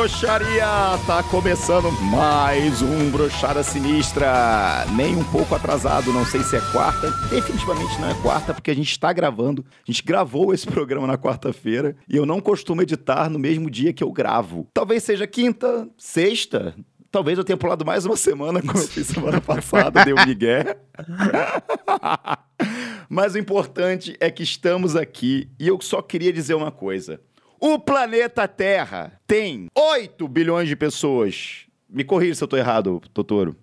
Broxaria! 0.00 0.98
Tá 1.06 1.22
começando 1.30 1.92
mais 2.10 2.80
um 2.80 3.10
Brochada 3.10 3.62
Sinistra. 3.62 4.86
Nem 4.96 5.14
um 5.14 5.24
pouco 5.24 5.54
atrasado, 5.54 6.10
não 6.10 6.24
sei 6.24 6.42
se 6.42 6.56
é 6.56 6.60
quarta. 6.72 7.10
Definitivamente 7.28 8.00
não 8.00 8.08
é 8.08 8.14
quarta, 8.22 8.54
porque 8.54 8.70
a 8.70 8.74
gente 8.74 8.90
está 8.90 9.12
gravando. 9.12 9.62
A 9.86 9.92
gente 9.92 10.02
gravou 10.02 10.54
esse 10.54 10.66
programa 10.66 11.06
na 11.06 11.18
quarta-feira 11.18 11.94
e 12.08 12.16
eu 12.16 12.24
não 12.24 12.40
costumo 12.40 12.80
editar 12.80 13.28
no 13.28 13.38
mesmo 13.38 13.68
dia 13.68 13.92
que 13.92 14.02
eu 14.02 14.10
gravo. 14.10 14.66
Talvez 14.72 15.02
seja 15.02 15.26
quinta, 15.26 15.86
sexta, 15.98 16.74
Talvez 17.10 17.36
eu 17.36 17.42
tenha 17.42 17.56
pulado 17.56 17.84
mais 17.84 18.06
uma 18.06 18.16
semana, 18.16 18.62
como 18.62 18.78
eu 18.78 18.86
fiz 18.86 19.08
semana 19.08 19.40
passada, 19.42 20.04
deu 20.04 20.14
migué. 20.24 20.78
Mas 23.10 23.34
o 23.34 23.38
importante 23.38 24.16
é 24.20 24.30
que 24.30 24.44
estamos 24.44 24.94
aqui 24.94 25.50
e 25.58 25.66
eu 25.66 25.80
só 25.80 26.00
queria 26.00 26.32
dizer 26.32 26.54
uma 26.54 26.70
coisa. 26.70 27.20
O 27.60 27.78
planeta 27.78 28.48
Terra 28.48 29.12
tem 29.26 29.68
8 29.76 30.26
bilhões 30.26 30.66
de 30.66 30.74
pessoas. 30.74 31.66
Me 31.88 32.02
corrija 32.02 32.34
se 32.36 32.42
eu 32.42 32.48
tô 32.48 32.56
errado, 32.56 33.02
Totoro. 33.12 33.54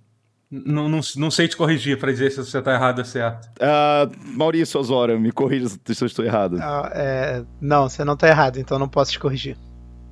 Não, 0.51 0.87
não, 0.87 0.99
não 1.15 1.31
sei 1.31 1.47
te 1.47 1.57
corrigir 1.57 1.97
para 1.97 2.11
dizer 2.11 2.29
se 2.29 2.37
você 2.37 2.61
tá 2.61 2.73
errado 2.73 2.99
ou 2.99 3.05
certo. 3.05 3.49
Uh, 3.57 4.37
Maurício 4.37 4.79
Osório, 4.79 5.19
me 5.19 5.31
corrija 5.31 5.69
se 5.69 5.79
eu 5.99 6.05
estou 6.05 6.23
errado. 6.23 6.59
Ah, 6.61 6.91
é... 6.93 7.43
Não, 7.59 7.89
você 7.89 8.05
não 8.05 8.15
tá 8.15 8.27
errado, 8.29 8.59
então 8.59 8.77
não 8.77 8.87
posso 8.87 9.11
te 9.11 9.19
corrigir. 9.19 9.57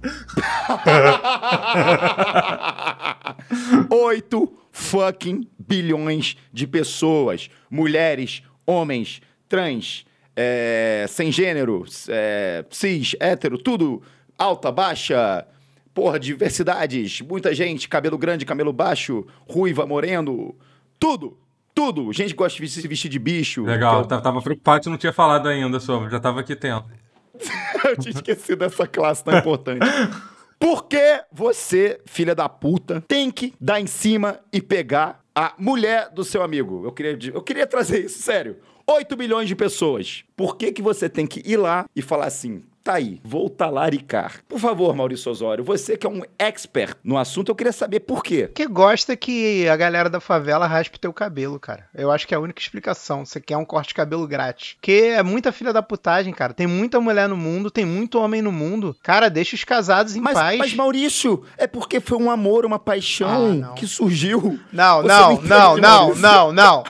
8 3.89 4.53
fucking 4.71 5.47
bilhões 5.59 6.35
de 6.51 6.65
pessoas. 6.65 7.51
Mulheres, 7.69 8.41
homens, 8.65 9.21
trans, 9.47 10.05
é, 10.35 11.05
sem 11.07 11.31
gênero, 11.31 11.85
é, 12.09 12.65
cis, 12.69 13.15
hétero, 13.19 13.57
tudo, 13.57 14.01
alta, 14.37 14.71
baixa, 14.71 15.47
porra, 15.93 16.19
diversidades, 16.19 17.21
muita 17.21 17.53
gente, 17.53 17.87
cabelo 17.87 18.17
grande, 18.17 18.45
cabelo 18.45 18.73
baixo, 18.73 19.25
ruiva, 19.47 19.85
moreno, 19.85 20.55
tudo, 20.99 21.37
tudo. 21.73 22.11
Gente 22.11 22.29
que 22.29 22.35
gosta 22.35 22.61
de 22.61 22.69
se 22.69 22.87
vestir 22.87 23.09
de 23.09 23.19
bicho. 23.19 23.63
Legal, 23.63 24.01
eu... 24.01 24.05
tava 24.07 24.41
preocupado 24.41 24.83
que 24.83 24.89
não 24.89 24.97
tinha 24.97 25.13
falado 25.13 25.47
ainda 25.47 25.79
sobre, 25.79 26.09
já 26.09 26.19
tava 26.19 26.41
aqui 26.41 26.55
tempo. 26.55 26.89
eu 27.85 27.97
tinha 27.97 28.13
esquecido 28.13 28.59
dessa 28.59 28.87
classe 28.87 29.23
tão 29.23 29.37
importante. 29.37 29.85
Por 30.57 30.85
que 30.87 31.21
você, 31.31 31.99
filha 32.05 32.33
da 32.33 32.47
puta, 32.47 33.03
tem 33.07 33.29
que 33.29 33.53
dar 33.59 33.79
em 33.79 33.87
cima 33.87 34.39
e 34.53 34.61
pegar 34.61 35.21
a 35.35 35.53
mulher 35.57 36.09
do 36.11 36.23
seu 36.23 36.41
amigo? 36.41 36.81
Eu 36.85 36.93
queria, 36.93 37.31
eu 37.33 37.41
queria 37.41 37.67
trazer 37.67 38.05
isso, 38.05 38.21
sério. 38.21 38.57
8 38.87 39.17
milhões 39.17 39.47
de 39.47 39.55
pessoas. 39.55 40.23
Por 40.35 40.57
que, 40.57 40.71
que 40.71 40.81
você 40.81 41.09
tem 41.09 41.25
que 41.25 41.41
ir 41.45 41.57
lá 41.57 41.85
e 41.95 42.01
falar 42.01 42.27
assim? 42.27 42.61
Tá 42.85 42.93
aí, 42.93 43.19
vou 43.23 43.49
talaricar. 43.49 44.41
Por 44.47 44.59
favor, 44.59 44.95
Maurício 44.95 45.31
Osório, 45.31 45.63
você 45.63 45.97
que 45.97 46.05
é 46.05 46.09
um 46.09 46.21
expert 46.37 46.95
no 47.03 47.17
assunto, 47.17 47.49
eu 47.49 47.55
queria 47.55 47.73
saber 47.73 48.01
por 48.01 48.21
quê. 48.21 48.47
Que 48.53 48.67
gosta 48.67 49.17
que 49.17 49.67
a 49.67 49.75
galera 49.75 50.07
da 50.07 50.19
favela 50.19 50.67
raspe 50.67 50.99
teu 50.99 51.11
cabelo, 51.11 51.59
cara. 51.59 51.87
Eu 51.95 52.11
acho 52.11 52.27
que 52.27 52.35
é 52.35 52.37
a 52.37 52.39
única 52.39 52.61
explicação. 52.61 53.25
Você 53.25 53.41
quer 53.41 53.57
um 53.57 53.65
corte 53.65 53.87
de 53.87 53.95
cabelo 53.95 54.27
grátis. 54.27 54.77
Que 54.79 55.05
é 55.05 55.23
muita 55.23 55.51
filha 55.51 55.73
da 55.73 55.81
putagem, 55.81 56.31
cara. 56.31 56.53
Tem 56.53 56.67
muita 56.67 57.01
mulher 57.01 57.27
no 57.27 57.35
mundo, 57.35 57.71
tem 57.71 57.85
muito 57.85 58.19
homem 58.19 58.39
no 58.39 58.51
mundo. 58.51 58.95
Cara, 59.01 59.31
deixa 59.31 59.55
os 59.55 59.63
casados 59.63 60.15
em 60.15 60.21
mas, 60.21 60.35
paz. 60.35 60.59
Mas, 60.59 60.73
Maurício, 60.75 61.43
é 61.57 61.65
porque 61.65 61.99
foi 61.99 62.19
um 62.19 62.29
amor, 62.29 62.67
uma 62.67 62.77
paixão 62.77 63.67
ah, 63.71 63.73
que 63.73 63.87
surgiu. 63.87 64.59
Não, 64.71 65.01
você 65.01 65.07
não, 65.07 65.41
não, 65.41 65.77
não, 65.77 66.15
não, 66.15 66.53
não. 66.53 66.83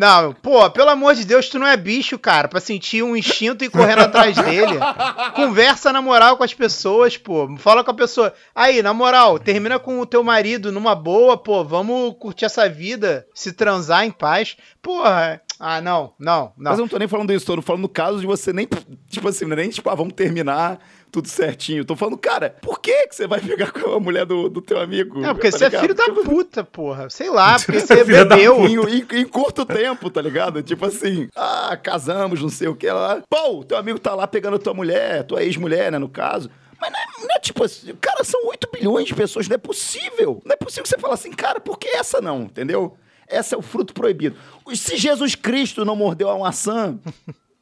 Não, 0.00 0.32
pô, 0.32 0.70
pelo 0.70 0.88
amor 0.88 1.14
de 1.14 1.26
Deus, 1.26 1.50
tu 1.50 1.58
não 1.58 1.66
é 1.66 1.76
bicho, 1.76 2.18
cara, 2.18 2.48
pra 2.48 2.58
sentir 2.58 3.02
um 3.02 3.14
instinto 3.14 3.62
e 3.62 3.66
ir 3.66 3.70
correndo 3.70 4.00
atrás 4.00 4.34
dele. 4.34 4.78
Conversa 5.36 5.92
na 5.92 6.00
moral 6.00 6.38
com 6.38 6.42
as 6.42 6.54
pessoas, 6.54 7.18
pô. 7.18 7.54
Fala 7.58 7.84
com 7.84 7.90
a 7.90 7.94
pessoa. 7.94 8.32
Aí, 8.54 8.80
na 8.80 8.94
moral, 8.94 9.38
termina 9.38 9.78
com 9.78 10.00
o 10.00 10.06
teu 10.06 10.24
marido 10.24 10.72
numa 10.72 10.94
boa, 10.94 11.36
pô. 11.36 11.62
Vamos 11.62 12.16
curtir 12.18 12.46
essa 12.46 12.66
vida, 12.66 13.26
se 13.34 13.52
transar 13.52 14.06
em 14.06 14.10
paz. 14.10 14.56
Porra. 14.80 15.42
Ah, 15.58 15.82
não, 15.82 16.14
não, 16.18 16.44
não. 16.56 16.70
Mas 16.70 16.78
eu 16.78 16.84
não 16.84 16.88
tô 16.88 16.98
nem 16.98 17.06
falando 17.06 17.34
isso, 17.34 17.44
tô 17.44 17.60
falando 17.60 17.82
no 17.82 17.88
caso 17.90 18.20
de 18.20 18.26
você 18.26 18.50
nem, 18.50 18.66
tipo 19.10 19.28
assim, 19.28 19.44
nem 19.44 19.68
tipo, 19.68 19.90
ah, 19.90 19.94
vamos 19.94 20.14
terminar 20.14 20.80
tudo 21.10 21.28
certinho. 21.28 21.84
Tô 21.84 21.96
falando, 21.96 22.16
cara, 22.16 22.56
por 22.62 22.80
que, 22.80 23.08
que 23.08 23.14
você 23.14 23.26
vai 23.26 23.40
pegar 23.40 23.72
com 23.72 23.94
a 23.94 24.00
mulher 24.00 24.24
do, 24.24 24.48
do 24.48 24.60
teu 24.60 24.80
amigo? 24.80 25.20
Não, 25.20 25.34
porque 25.34 25.50
tá 25.50 25.58
você 25.58 25.64
ligado? 25.64 25.78
é 25.78 25.82
filho 25.82 25.94
da 25.94 26.04
tipo, 26.04 26.24
puta, 26.24 26.64
porra. 26.64 27.10
Sei 27.10 27.28
lá, 27.30 27.58
porque 27.60 27.80
você 27.80 28.04
bebeu. 28.04 28.66
Em, 28.66 28.76
em, 28.76 29.06
em, 29.20 29.24
curto 29.26 29.64
tempo, 29.64 30.08
tá 30.10 30.22
ligado? 30.22 30.62
Tipo 30.62 30.86
assim, 30.86 31.28
ah, 31.34 31.76
casamos, 31.82 32.40
não 32.40 32.48
sei 32.48 32.68
o 32.68 32.74
que 32.74 32.90
lá. 32.90 33.22
Pô, 33.28 33.64
teu 33.64 33.76
amigo 33.76 33.98
tá 33.98 34.14
lá 34.14 34.26
pegando 34.26 34.58
tua 34.58 34.74
mulher, 34.74 35.24
tua 35.24 35.42
ex-mulher, 35.42 35.92
né, 35.92 35.98
no 35.98 36.08
caso. 36.08 36.50
Mas 36.80 36.90
não 36.90 36.98
é, 36.98 37.04
não 37.26 37.36
é, 37.36 37.38
tipo 37.38 37.62
assim, 37.62 37.94
cara, 38.00 38.24
são 38.24 38.46
8 38.46 38.68
bilhões 38.72 39.06
de 39.06 39.14
pessoas, 39.14 39.46
não 39.48 39.54
é 39.54 39.58
possível. 39.58 40.40
Não 40.44 40.54
é 40.54 40.56
possível 40.56 40.84
que 40.84 40.88
você 40.88 40.98
fale 40.98 41.12
assim, 41.12 41.30
cara, 41.30 41.60
por 41.60 41.78
que 41.78 41.88
essa 41.88 42.20
não, 42.20 42.42
entendeu? 42.42 42.96
Essa 43.28 43.54
é 43.54 43.58
o 43.58 43.62
fruto 43.62 43.94
proibido. 43.94 44.36
Se 44.74 44.96
Jesus 44.96 45.34
Cristo 45.34 45.84
não 45.84 45.94
mordeu 45.94 46.28
a 46.30 46.38
maçã, 46.38 46.98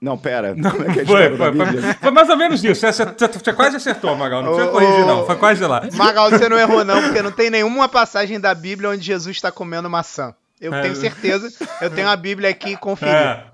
não, 0.01 0.17
pera. 0.17 0.55
Não, 0.55 0.71
Como 0.71 0.85
é 0.85 0.93
que 0.93 1.01
é 1.01 1.05
foi, 1.05 1.37
foi, 1.37 1.53
foi, 1.53 1.93
foi, 1.95 2.11
mais 2.11 2.29
ou 2.29 2.37
menos 2.37 2.63
isso. 2.63 2.81
Você, 2.81 3.05
você, 3.05 3.27
você 3.27 3.53
quase 3.53 3.77
acertou, 3.77 4.15
Magal. 4.15 4.43
Não 4.43 4.53
precisa 4.53 4.73
corrigir, 4.73 5.07
não. 5.07 5.27
Foi 5.27 5.37
quase 5.37 5.65
lá. 5.65 5.83
Magal, 5.95 6.31
você 6.31 6.49
não 6.49 6.57
errou, 6.57 6.85
não, 6.85 7.03
porque 7.03 7.21
não 7.21 7.33
tem 7.33 7.51
nenhuma 7.51 7.89
passagem 7.89 8.39
da 8.39 8.55
Bíblia 8.55 8.91
onde 8.91 9.05
Jesus 9.05 9.37
está 9.37 9.51
comendo 9.51 9.91
maçã. 9.91 10.35
Eu 10.61 10.73
é. 10.73 10.83
tenho 10.83 10.95
certeza. 10.95 11.53
Eu 11.81 11.91
tenho 11.91 12.09
a 12.09 12.17
Bíblia 12.17 12.51
aqui 12.51 12.77
conferir. 12.77 13.15
É. 13.15 13.45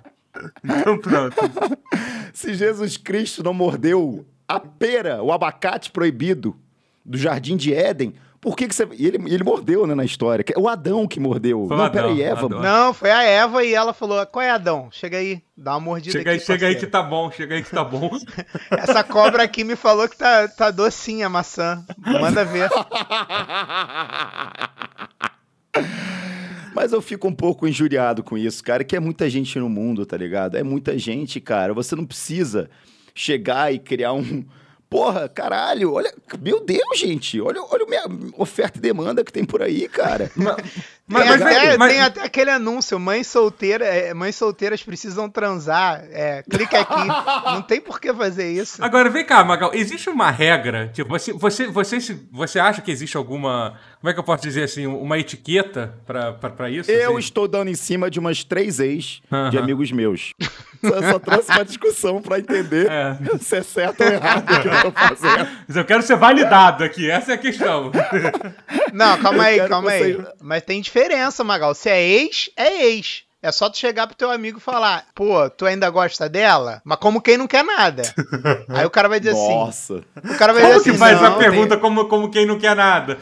Então 0.65 0.99
pronto. 0.99 1.37
Se 2.33 2.55
Jesus 2.55 2.97
Cristo 2.97 3.43
não 3.43 3.55
mordeu 3.55 4.27
a 4.47 4.61
pera, 4.61 5.23
o 5.23 5.33
abacate 5.33 5.91
proibido 5.91 6.57
do 7.05 7.17
jardim 7.17 7.57
de 7.57 7.73
Éden, 7.73 8.15
por 8.45 8.55
que, 8.59 8.69
que 8.69 8.75
você. 8.75 8.87
E 8.93 9.07
ele, 9.07 9.17
ele 9.33 9.43
mordeu, 9.43 9.87
né, 9.87 9.95
na 9.95 10.05
história. 10.05 10.45
O 10.59 10.69
Adão 10.69 11.09
que 11.09 11.19
mordeu. 11.19 11.67
Foi 11.67 11.75
não, 11.79 11.85
Adão, 11.85 12.03
peraí, 12.03 12.21
Eva. 12.21 12.45
Adão. 12.45 12.61
Não, 12.61 12.93
foi 12.93 13.11
a 13.11 13.23
Eva 13.23 13.65
e 13.65 13.73
ela 13.73 13.95
falou: 13.95 14.25
qual 14.27 14.43
é 14.43 14.51
Adão? 14.51 14.91
Chega 14.93 15.17
aí, 15.17 15.43
dá 15.57 15.73
uma 15.73 15.81
mordida 15.81 16.13
chega 16.19 16.33
aqui. 16.33 16.41
Aí, 16.41 16.47
chega 16.47 16.67
aí 16.67 16.75
que 16.75 16.87
tá 16.87 17.03
bom, 17.03 17.31
chega 17.31 17.55
aí 17.55 17.63
que 17.63 17.71
tá 17.71 17.83
bom. 17.83 18.11
Essa 18.71 19.03
cobra 19.03 19.43
aqui 19.43 19.65
me 19.65 19.77
falou 19.77 20.07
que 20.07 20.19
tá, 20.19 20.47
tá 20.47 20.71
docinha 20.71 21.25
a 21.25 21.31
maçã. 21.31 21.83
Manda 21.97 22.45
ver. 22.45 22.69
Mas 26.75 26.93
eu 26.93 27.01
fico 27.01 27.27
um 27.27 27.35
pouco 27.35 27.67
injuriado 27.67 28.23
com 28.23 28.37
isso, 28.37 28.63
cara, 28.63 28.85
que 28.85 28.95
é 28.95 29.01
muita 29.01 29.31
gente 29.31 29.59
no 29.59 29.71
mundo, 29.71 30.05
tá 30.05 30.19
ligado? 30.19 30.59
É 30.59 30.63
muita 30.63 30.99
gente, 30.99 31.41
cara. 31.41 31.73
Você 31.73 31.97
não 31.97 32.05
precisa 32.05 32.69
chegar 33.15 33.73
e 33.73 33.79
criar 33.79 34.13
um 34.13 34.45
Porra, 34.95 35.29
caralho, 35.29 35.93
olha. 35.95 36.15
Meu 36.41 36.65
Deus, 36.65 36.97
gente. 36.97 37.41
Olha, 37.41 37.61
olha 37.61 37.83
a 37.83 37.87
minha 37.89 38.33
oferta 38.39 38.79
e 38.79 38.81
demanda 38.81 39.25
que 39.25 39.33
tem 39.33 39.45
por 39.45 39.61
aí, 39.61 39.89
cara. 39.89 40.31
Mas, 41.07 41.29
mas, 41.29 41.43
tem, 41.43 41.57
até, 41.59 41.77
mas, 41.77 41.93
tem 41.93 42.01
até 42.01 42.23
aquele 42.23 42.51
anúncio: 42.51 42.99
mães 42.99 43.27
solteiras, 43.27 43.87
é, 43.87 44.15
mães 44.15 44.35
solteiras 44.37 44.83
precisam 44.83 45.29
transar. 45.29 46.03
É, 46.11 46.43
clica 46.43 46.81
aqui. 46.81 47.07
Não 47.53 47.61
tem 47.61 47.79
por 47.79 48.01
que 48.01 48.11
fazer 48.15 48.51
isso. 48.51 48.83
Agora, 48.83 49.11
vem 49.11 49.23
cá, 49.23 49.45
Magal. 49.45 49.75
Existe 49.75 50.09
uma 50.09 50.31
regra? 50.31 50.89
Tipo, 50.95 51.11
você, 51.11 51.35
você, 51.35 51.67
você, 51.67 52.19
você 52.33 52.59
acha 52.59 52.81
que 52.81 52.91
existe 52.91 53.19
alguma. 53.19 53.79
Como 54.01 54.11
é 54.11 54.15
que 54.15 54.21
eu 54.21 54.25
posso 54.25 54.43
dizer 54.43 54.63
assim? 54.63 54.87
Uma 54.87 55.19
etiqueta 55.19 55.95
pra 56.07 56.71
isso? 56.71 56.91
Eu 56.91 57.11
assim? 57.11 57.19
estou 57.19 57.47
dando 57.47 57.69
em 57.69 57.75
cima 57.75 58.11
de 58.11 58.19
umas 58.19 58.43
três 58.43 58.81
ex 58.81 59.21
uh 59.31 59.35
-huh. 59.35 59.51
de 59.51 59.59
amigos 59.59 59.93
meus. 59.93 60.33
Só, 60.85 61.13
só 61.13 61.19
trouxe 61.19 61.51
uma 61.51 61.65
discussão 61.65 62.21
pra 62.21 62.39
entender 62.39 62.91
é. 62.91 63.17
se 63.39 63.57
é 63.57 63.63
certo 63.63 64.03
ou 64.03 64.09
errado 64.09 64.51
o 64.53 64.61
que 64.61 64.69
eu 64.69 64.83
tô 64.83 64.93
fazendo. 64.93 65.49
Mas 65.67 65.77
eu 65.77 65.85
quero 65.85 66.03
ser 66.03 66.17
validado 66.17 66.85
aqui, 66.85 67.11
essa 67.11 67.33
é 67.33 67.35
a 67.35 67.39
questão. 67.39 67.91
Não, 68.93 69.19
calma 69.19 69.45
aí, 69.45 69.69
calma 69.69 69.91
aí. 69.91 70.19
Mas 70.41 70.63
tem 70.63 70.81
diferença, 70.81 71.43
Magal. 71.43 71.75
Se 71.75 71.89
é 71.89 72.03
ex, 72.03 72.51
é 72.57 72.87
ex. 72.87 73.25
É 73.45 73.53
só 73.53 73.69
tu 73.69 73.77
chegar 73.77 74.07
pro 74.07 74.17
teu 74.17 74.31
amigo 74.31 74.57
e 74.57 74.61
falar, 74.61 75.05
pô, 75.15 75.51
tu 75.51 75.67
ainda 75.67 75.91
gosta 75.91 76.31
dela? 76.31 76.81
Mas 76.83 76.97
como 76.97 77.21
quem 77.21 77.37
não 77.37 77.47
quer 77.47 77.63
nada. 77.63 78.03
Aí 78.71 78.87
o 78.87 78.91
cara 78.91 79.07
vai 79.07 79.21
dizer 79.21 79.35
Nossa. 79.35 79.69
assim. 79.69 80.03
Nossa. 80.25 80.35
O 80.35 80.39
cara 80.39 80.55
vai 80.55 80.63
como 80.63 80.79
dizer 80.79 80.91
assim. 80.93 80.99
faz 80.99 81.23
a 81.23 81.33
pergunta 81.33 81.75
tem... 81.75 81.79
como, 81.79 82.07
como 82.07 82.31
quem 82.31 82.47
não 82.47 82.59
quer 82.59 82.75
nada? 82.75 83.19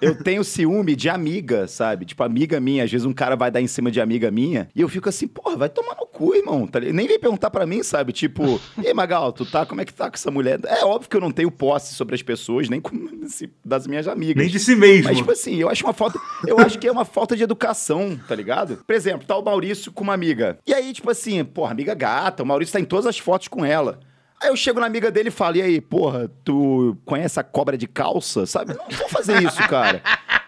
Eu 0.00 0.16
tenho 0.22 0.42
ciúme 0.42 0.96
de 0.96 1.10
amiga, 1.10 1.68
sabe? 1.68 2.06
Tipo, 2.06 2.22
amiga 2.22 2.58
minha. 2.58 2.84
Às 2.84 2.90
vezes 2.90 3.04
um 3.04 3.12
cara 3.12 3.36
vai 3.36 3.50
dar 3.50 3.60
em 3.60 3.66
cima 3.66 3.90
de 3.90 4.00
amiga 4.00 4.30
minha 4.30 4.68
e 4.74 4.80
eu 4.80 4.88
fico 4.88 5.10
assim, 5.10 5.28
porra, 5.28 5.56
vai 5.56 5.68
tomar 5.68 5.94
no 5.96 6.06
cu, 6.06 6.34
irmão. 6.34 6.66
Tá 6.66 6.80
Nem 6.80 7.06
vem 7.06 7.20
perguntar 7.20 7.50
pra 7.50 7.66
mim, 7.66 7.82
sabe? 7.82 8.14
Tipo, 8.14 8.58
ei, 8.82 8.94
Magal, 8.94 9.30
tu 9.30 9.44
tá, 9.44 9.66
como 9.66 9.82
é 9.82 9.84
que 9.84 9.92
tá 9.92 10.08
com 10.08 10.16
essa 10.16 10.30
mulher? 10.30 10.58
É 10.64 10.86
óbvio 10.86 11.10
que 11.10 11.16
eu 11.16 11.20
não 11.20 11.30
tenho 11.30 11.50
posse 11.50 11.94
sobre 11.94 12.14
as 12.14 12.22
pessoas, 12.22 12.70
nem 12.70 12.80
com, 12.80 12.92
das 13.62 13.86
minhas 13.86 14.08
amigas. 14.08 14.42
Nem 14.42 14.50
de 14.50 14.58
si 14.58 14.74
mesmo. 14.74 15.04
Mas, 15.04 15.18
tipo 15.18 15.30
assim, 15.30 15.56
eu 15.56 15.68
acho 15.68 15.84
uma 15.84 15.92
falta. 15.92 16.18
Eu 16.46 16.58
acho 16.58 16.78
que 16.78 16.88
é 16.88 16.92
uma 16.92 17.04
falta 17.04 17.36
de 17.36 17.42
educação, 17.42 18.18
tá 18.26 18.34
ligado? 18.34 18.78
Por 18.86 18.94
exemplo, 18.94 19.26
tá 19.26 19.36
o 19.36 19.42
Maurício 19.50 19.90
com 19.90 20.04
uma 20.04 20.14
amiga. 20.14 20.58
E 20.66 20.72
aí, 20.72 20.92
tipo 20.92 21.10
assim, 21.10 21.44
porra, 21.44 21.72
amiga 21.72 21.94
gata, 21.94 22.42
o 22.42 22.46
Maurício 22.46 22.72
tá 22.72 22.80
em 22.80 22.84
todas 22.84 23.06
as 23.06 23.18
fotos 23.18 23.48
com 23.48 23.64
ela. 23.64 23.98
Aí 24.40 24.48
eu 24.48 24.56
chego 24.56 24.80
na 24.80 24.86
amiga 24.86 25.10
dele 25.10 25.28
e 25.28 25.32
falo, 25.32 25.56
e 25.56 25.62
aí, 25.62 25.80
porra, 25.80 26.30
tu 26.44 26.96
conhece 27.04 27.38
a 27.38 27.42
cobra 27.42 27.76
de 27.76 27.86
calça? 27.86 28.46
Sabe? 28.46 28.74
Não 28.74 28.88
vou 28.96 29.08
fazer 29.08 29.42
isso, 29.42 29.58
cara. 29.68 30.00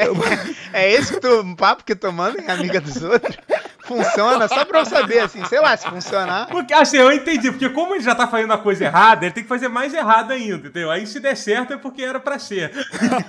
É, 0.00 0.06
é 0.80 0.92
esse 0.92 1.14
que 1.14 1.20
tu, 1.20 1.40
um 1.40 1.56
papo 1.56 1.82
que 1.82 1.96
tu 1.96 2.12
manda 2.12 2.40
em 2.40 2.48
amiga 2.48 2.80
dos 2.80 3.02
outros? 3.02 3.36
Funciona? 3.88 4.46
Só 4.46 4.64
pra 4.64 4.80
eu 4.80 4.84
saber, 4.86 5.20
assim, 5.20 5.44
sei 5.46 5.60
lá, 5.60 5.76
se 5.76 5.88
funcionar. 5.88 6.46
Porque, 6.48 6.72
assim, 6.74 6.98
eu 6.98 7.10
entendi, 7.10 7.50
porque 7.50 7.68
como 7.70 7.94
ele 7.94 8.04
já 8.04 8.14
tá 8.14 8.28
fazendo 8.28 8.52
a 8.52 8.58
coisa 8.58 8.84
errada, 8.84 9.24
ele 9.26 9.34
tem 9.34 9.42
que 9.42 9.48
fazer 9.48 9.68
mais 9.68 9.92
errado 9.94 10.30
ainda, 10.32 10.68
entendeu? 10.68 10.90
Aí 10.90 11.06
se 11.06 11.18
der 11.18 11.36
certo 11.36 11.72
é 11.72 11.76
porque 11.76 12.02
era 12.02 12.20
pra 12.20 12.38
ser. 12.38 12.70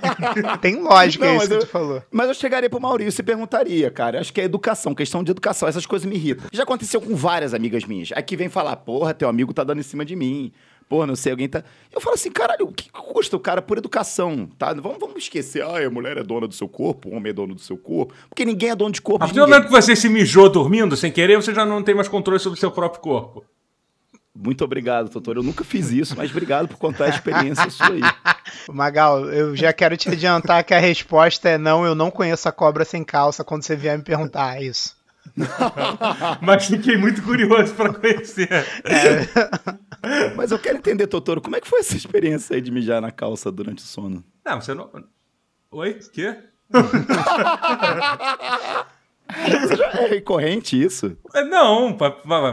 Tem 0.61 0.75
lógica 0.81 1.25
Não, 1.25 1.31
isso 1.35 1.39
mas 1.39 1.47
que 1.47 1.53
eu- 1.55 1.59
tu 1.59 1.67
falou. 1.67 2.03
Mas 2.11 2.27
eu 2.27 2.33
chegaria 2.33 2.69
pro 2.69 2.79
Maurício 2.79 3.21
e 3.21 3.23
perguntaria, 3.23 3.89
cara. 3.89 4.19
Acho 4.19 4.33
que 4.33 4.41
é 4.41 4.43
educação, 4.43 4.93
questão 4.93 5.23
de 5.23 5.31
educação. 5.31 5.67
Essas 5.67 5.85
coisas 5.85 6.07
me 6.07 6.15
irritam. 6.15 6.45
Já 6.51 6.63
aconteceu 6.63 6.99
com 7.01 7.15
várias 7.15 7.53
amigas 7.53 7.85
minhas. 7.85 8.09
Aqui 8.13 8.35
vem 8.35 8.49
falar, 8.49 8.75
porra, 8.77 9.13
teu 9.13 9.29
amigo 9.29 9.53
tá 9.53 9.63
dando 9.63 9.79
em 9.79 9.83
cima 9.83 10.03
de 10.05 10.15
mim. 10.15 10.51
Porra, 10.89 11.05
não 11.05 11.15
sei, 11.15 11.31
alguém 11.31 11.47
tá. 11.47 11.63
Eu 11.93 12.01
falo 12.01 12.15
assim, 12.15 12.31
caralho, 12.31 12.65
o 12.65 12.73
que 12.73 12.89
custa 12.89 13.37
o 13.37 13.39
cara 13.39 13.61
por 13.61 13.77
educação, 13.77 14.49
tá? 14.57 14.73
Vamos, 14.73 14.97
vamos 14.99 15.17
esquecer, 15.17 15.61
ah, 15.61 15.85
a 15.85 15.89
mulher 15.89 16.17
é 16.17 16.23
dona 16.23 16.47
do 16.47 16.53
seu 16.55 16.67
corpo, 16.67 17.09
o 17.09 17.15
homem 17.15 17.29
é 17.29 17.33
dono 17.33 17.53
do 17.53 17.61
seu 17.61 17.77
corpo. 17.77 18.11
Porque 18.27 18.43
ninguém 18.43 18.71
é 18.71 18.75
dono 18.75 18.91
de 18.91 18.99
corpo 18.99 19.23
A 19.23 19.27
partir 19.27 19.39
do 19.39 19.47
momento 19.47 19.65
que 19.65 19.71
você 19.71 19.95
se 19.95 20.09
mijou 20.09 20.49
dormindo 20.49 20.97
sem 20.97 21.11
querer, 21.11 21.35
você 21.35 21.53
já 21.53 21.63
não 21.63 21.83
tem 21.83 21.93
mais 21.93 22.07
controle 22.07 22.39
sobre 22.39 22.57
o 22.57 22.59
seu 22.59 22.71
próprio 22.71 23.01
corpo. 23.01 23.45
Muito 24.35 24.63
obrigado, 24.63 25.11
doutor. 25.11 25.37
Eu 25.37 25.43
nunca 25.43 25.63
fiz 25.63 25.91
isso, 25.91 26.15
mas 26.17 26.31
obrigado 26.31 26.67
por 26.67 26.77
contar 26.77 27.05
a 27.05 27.09
experiência 27.09 27.69
sua 27.69 27.89
aí. 27.89 28.01
Magal, 28.71 29.29
eu 29.29 29.55
já 29.55 29.71
quero 29.71 29.95
te 29.95 30.09
adiantar 30.09 30.63
que 30.63 30.73
a 30.73 30.79
resposta 30.79 31.49
é 31.49 31.57
não, 31.57 31.85
eu 31.85 31.93
não 31.93 32.09
conheço 32.09 32.49
a 32.49 32.51
cobra 32.51 32.83
sem 32.83 33.03
calça 33.03 33.43
quando 33.43 33.61
você 33.61 33.75
vier 33.75 33.95
me 33.95 34.03
perguntar 34.03 34.57
é 34.57 34.63
isso. 34.63 34.97
Mas 36.41 36.65
fiquei 36.65 36.97
muito 36.97 37.21
curioso 37.21 37.75
pra 37.75 37.93
conhecer. 37.93 38.49
Mas 40.35 40.51
eu 40.51 40.59
quero 40.59 40.77
entender, 40.77 41.07
Totoro, 41.07 41.41
como 41.41 41.55
é 41.55 41.61
que 41.61 41.67
foi 41.67 41.79
essa 41.79 41.95
experiência 41.95 42.55
aí 42.55 42.61
de 42.61 42.71
mijar 42.71 43.01
na 43.01 43.11
calça 43.11 43.51
durante 43.51 43.79
o 43.79 43.87
sono? 43.87 44.23
Não, 44.45 44.61
você 44.61 44.73
não. 44.73 44.89
Oi? 45.71 45.99
Quê? 46.13 46.35
É 49.93 50.07
recorrente 50.07 50.81
isso? 50.81 51.15
É, 51.35 51.43
Não, 51.43 51.95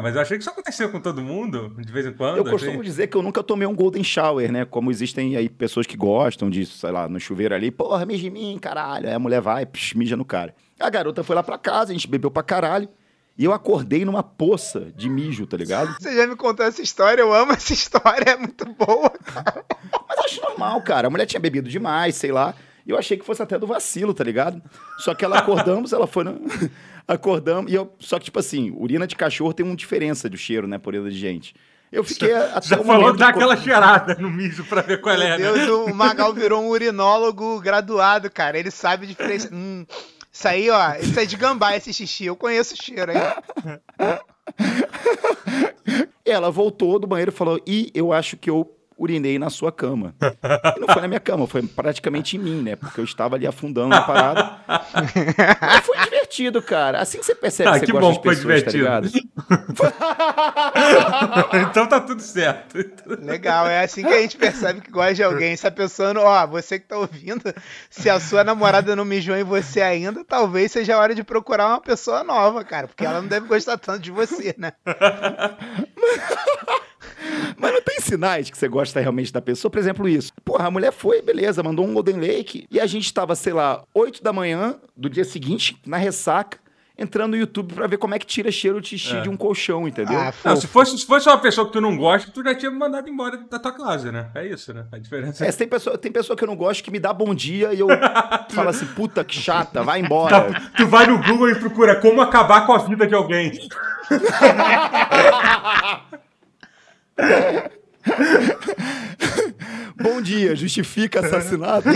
mas 0.03 0.15
eu 0.15 0.21
achei 0.21 0.37
que 0.37 0.43
isso 0.43 0.51
aconteceu 0.51 0.91
com 0.91 1.01
todo 1.01 1.23
mundo, 1.23 1.75
de 1.79 1.91
vez 1.91 2.05
em 2.05 2.13
quando. 2.13 2.37
Eu 2.37 2.45
costumo 2.45 2.73
assim. 2.75 2.83
dizer 2.83 3.07
que 3.07 3.17
eu 3.17 3.23
nunca 3.23 3.43
tomei 3.43 3.67
um 3.67 3.75
golden 3.75 4.05
shower, 4.05 4.53
né? 4.53 4.67
Como 4.67 4.91
existem 4.91 5.37
aí 5.37 5.49
pessoas 5.49 5.87
que 5.87 5.97
gostam 5.97 6.51
disso, 6.51 6.77
sei 6.77 6.91
lá, 6.91 7.09
no 7.09 7.19
chuveiro 7.19 7.55
ali, 7.55 7.71
porra, 7.71 8.05
mija 8.05 8.27
em 8.27 8.31
mim, 8.31 8.59
caralho. 8.61 9.09
Aí 9.09 9.15
a 9.15 9.19
mulher 9.19 9.41
vai, 9.41 9.65
psh, 9.65 9.95
mija 9.95 10.17
no 10.17 10.25
cara. 10.25 10.55
A 10.79 10.91
garota 10.91 11.25
foi 11.25 11.35
lá 11.35 11.43
pra 11.43 11.57
casa, 11.57 11.93
a 11.93 11.95
gente 11.95 12.07
bebeu 12.09 12.31
pra 12.31 12.43
caralho. 12.43 12.89
E 13.39 13.45
eu 13.45 13.53
acordei 13.53 14.05
numa 14.05 14.23
poça 14.23 14.89
de 14.97 15.09
mijo, 15.11 15.47
tá 15.47 15.57
ligado? 15.57 15.95
Você 16.01 16.15
já 16.17 16.27
me 16.27 16.35
contou 16.37 16.65
essa 16.65 16.81
história, 16.81 17.21
eu 17.21 17.35
amo 17.35 17.53
essa 17.53 17.73
história, 17.73 18.31
é 18.31 18.37
muito 18.37 18.65
boa. 18.75 19.13
Mas 20.09 20.19
acho 20.25 20.41
normal, 20.43 20.81
cara. 20.83 21.09
A 21.09 21.11
mulher 21.11 21.27
tinha 21.27 21.41
bebido 21.41 21.69
demais, 21.69 22.15
sei 22.17 22.33
lá. 22.33 22.55
E 22.87 22.91
eu 22.91 22.97
achei 22.99 23.17
que 23.17 23.25
fosse 23.27 23.43
até 23.43 23.59
do 23.59 23.67
vacilo, 23.67 24.15
tá 24.15 24.25
ligado? 24.25 24.63
Só 24.99 25.13
que 25.15 25.25
ela 25.25 25.39
acordamos, 25.39 25.93
ela 25.93 26.07
foi. 26.07 26.25
No... 26.25 26.41
Acordamos. 27.07 27.71
E 27.71 27.75
eu. 27.75 27.93
Só 27.99 28.19
que, 28.19 28.25
tipo 28.27 28.39
assim, 28.39 28.71
urina 28.77 29.07
de 29.07 29.15
cachorro 29.17 29.53
tem 29.53 29.67
uma 29.67 29.77
diferença 29.77 30.29
do 30.29 30.37
cheiro, 30.37 30.67
né? 30.67 30.79
Por 30.79 30.95
urina 30.95 31.11
de 31.11 31.19
gente. 31.19 31.55
Eu 31.93 32.03
fiquei 32.03 32.33
até 32.33 32.67
Já 32.69 32.81
o 32.81 32.85
falou 32.85 33.13
dar 33.17 33.27
de- 33.33 33.37
aquela 33.39 33.57
cheirada 33.57 34.17
no 34.19 34.29
mijo 34.31 34.65
pra 34.65 34.83
ver 34.83 35.01
qual 35.01 35.15
é, 35.15 35.39
Meu 35.39 35.55
né? 35.57 35.65
Deus, 35.67 35.89
o 35.91 35.95
Magal 35.95 36.33
virou 36.35 36.63
um 36.63 36.69
urinólogo 36.69 37.61
graduado, 37.61 38.29
cara. 38.31 38.59
Ele 38.59 38.71
sabe 38.71 39.05
a 39.05 39.09
diferença. 39.09 39.49
Hum, 39.55 39.87
isso 40.37 40.49
aí, 40.49 40.69
ó, 40.69 40.95
isso 40.97 41.19
é 41.19 41.25
de 41.25 41.35
gambá, 41.35 41.75
esse 41.75 41.95
xixi. 41.95 42.27
Eu 42.27 42.37
conheço 42.37 42.75
o 42.75 42.77
cheiro, 42.77 43.11
hein? 43.11 43.19
Ela 46.27 46.51
voltou 46.51 46.99
do 46.99 47.07
banheiro 47.07 47.31
e 47.31 47.35
falou: 47.35 47.59
Ih, 47.67 47.91
eu 47.95 48.13
acho 48.13 48.37
que 48.37 48.51
eu 48.51 48.76
urinei 48.99 49.39
na 49.39 49.51
sua 49.51 49.71
cama. 49.71 50.15
E 50.77 50.81
não 50.81 50.89
foi 50.89 51.03
na 51.03 51.09
minha 51.09 51.21
cama, 51.21 51.47
foi 51.47 51.63
praticamente 51.63 52.37
em 52.37 52.41
mim, 52.41 52.63
né? 52.63 52.77
Porque 52.77 53.01
eu 53.01 53.05
estava 53.05 53.37
ali 53.37 53.47
afundando 53.47 53.89
na 53.89 54.01
parada. 54.03 54.57
Mas 55.61 55.85
foi 55.87 55.99
divertido, 55.99 56.63
cara. 56.63 57.01
Assim 57.01 57.19
que 57.19 57.27
você 57.27 57.35
percebe 57.35 57.69
Ah, 57.71 57.73
que 57.75 57.81
você 57.81 57.87
que 57.87 57.93
gosta 57.93 58.07
bom 58.07 58.13
de 58.13 58.19
que 58.21 58.25
foi 58.25 58.37
pessoas, 58.37 58.63
tá 58.65 58.71
ligado? 58.71 59.09
então 61.71 61.87
tá 61.87 62.01
tudo 62.01 62.23
certo. 62.23 62.77
Legal, 63.21 63.67
é 63.67 63.83
assim 63.85 64.03
que 64.03 64.13
a 64.13 64.21
gente 64.21 64.37
percebe 64.37 64.81
que 64.81 64.91
gosta 64.91 65.15
de 65.15 65.23
alguém. 65.23 65.57
Se 65.57 65.67
a 65.67 65.71
pessoa, 65.71 66.15
não- 66.15 66.23
ó, 66.23 66.47
você 66.47 66.79
que 66.79 66.87
tá 66.87 66.99
ouvindo, 66.99 67.43
se 67.91 68.09
a 68.09 68.19
sua 68.21 68.45
namorada 68.45 68.95
não 68.97 69.05
mijou 69.05 69.37
em 69.37 69.45
você 69.45 69.81
ainda, 69.81 70.25
talvez 70.25 70.73
seja 70.73 70.97
a 70.97 70.99
hora 70.99 71.15
de 71.15 71.23
procurar 71.23 71.69
uma 71.69 71.81
pessoa 71.81 72.25
nova, 72.25 72.65
cara. 72.65 72.87
Porque 72.89 73.05
ela 73.05 73.21
não 73.21 73.29
deve 73.29 73.47
gostar 73.47 73.77
tanto 73.79 74.01
de 74.01 74.11
você, 74.11 74.55
né? 74.59 74.73
Mas 77.59 77.73
não 77.73 77.83
tem 77.83 78.01
sinais 78.01 78.51
que 78.51 78.57
você 78.59 78.69
gosta 78.69 79.01
realmente 79.01 79.33
da 79.33 79.41
pessoa? 79.41 79.71
Por 79.71 79.79
exemplo, 79.79 80.09
isso. 80.09 80.33
Porra, 80.45 80.67
a 80.67 80.71
mulher 80.71 80.93
foi, 80.93 81.23
beleza, 81.23 81.63
mandou 81.63 81.87
um 81.87 81.95
Golden 81.95 82.17
Lake. 82.21 82.67
E 82.71 82.79
a 82.81 82.87
gente 82.87 83.13
tava, 83.13 83.35
sei 83.35 83.53
lá, 83.53 83.83
8 83.95 84.23
da 84.23 84.33
manhã 84.33 84.77
do 84.97 85.09
dia 85.09 85.25
seguinte, 85.25 85.77
na 85.87 85.97
ressaca, 85.97 86.59
entrando 86.99 87.33
no 87.33 87.37
YouTube 87.37 87.75
pra 87.75 87.87
ver 87.87 87.99
como 87.99 88.15
é 88.15 88.19
que 88.19 88.25
tira 88.25 88.51
cheiro 88.51 88.81
de 88.81 88.89
xixi 88.89 89.17
É. 89.17 89.21
de 89.21 89.29
um 89.29 89.37
colchão, 89.37 89.87
entendeu? 89.87 90.19
Ah, 90.19 90.33
Não, 90.45 90.57
se 90.57 90.67
fosse, 90.67 90.97
se 90.97 91.05
fosse 91.07 91.29
uma 91.29 91.37
pessoa 91.39 91.67
que 91.67 91.73
tu 91.75 91.81
não 91.81 91.95
gosta, 91.97 92.31
tu 92.31 92.43
já 92.43 92.55
tinha 92.55 92.71
me 92.71 92.79
mandado 92.79 93.07
embora 93.09 93.37
da 93.37 93.59
tua 93.59 93.73
casa, 93.73 94.11
né? 94.11 94.31
É 94.35 94.47
isso, 94.47 94.73
né? 94.73 94.87
A 94.91 94.97
diferença 94.99 95.45
É, 95.45 95.53
tem 95.53 95.69
pessoa, 95.69 95.99
tem 95.99 96.11
pessoa 96.11 96.35
que 96.37 96.43
eu 96.43 96.49
não 96.49 96.57
gosto 96.57 96.83
que 96.83 96.91
me 96.91 96.99
dá 96.99 97.13
bom 97.13 97.35
dia 97.35 97.75
e 97.75 97.81
eu 97.81 97.89
falo 98.51 98.71
assim, 98.71 98.87
puta 98.87 99.23
que 99.23 99.35
chata, 99.35 99.83
vai 99.83 100.01
embora. 100.01 100.51
Tá, 100.51 100.61
tu 100.77 100.87
vai 100.87 101.07
no 101.07 101.23
Google 101.23 101.51
e 101.51 101.55
procura 101.57 101.97
como 102.01 102.21
acabar 102.23 102.65
com 102.67 102.73
a 102.73 102.79
vida 102.79 103.07
de 103.07 103.15
alguém. 103.15 103.53
Bom 109.97 110.21
dia, 110.21 110.55
justifica 110.55 111.21
assassinato. 111.21 111.89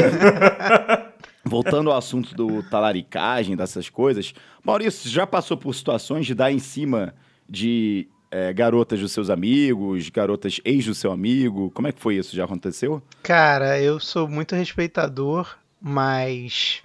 Voltando 1.45 1.91
ao 1.91 1.99
assunto 1.99 2.35
do 2.35 2.63
talaricagem, 2.63 3.57
dessas 3.57 3.89
coisas. 3.89 4.33
Maurício, 4.65 5.11
já 5.11 5.27
passou 5.27 5.57
por 5.57 5.75
situações 5.75 6.27
de 6.27 6.35
dar 6.35 6.53
em 6.53 6.59
cima 6.59 7.15
de 7.49 8.09
é, 8.31 8.53
garotas 8.53 9.01
dos 9.01 9.13
seus 9.13 9.29
amigos, 9.29 10.09
garotas 10.09 10.61
ex 10.65 10.87
do 10.87 10.95
seu 10.95 11.11
amigo? 11.11 11.71
Como 11.73 11.89
é 11.89 11.93
que 11.93 12.01
foi 12.01 12.17
isso? 12.17 12.37
Já 12.37 12.45
aconteceu? 12.45 13.03
Cara, 13.23 13.81
eu 13.81 13.99
sou 13.99 14.29
muito 14.29 14.55
respeitador, 14.55 15.57
mas. 15.81 16.83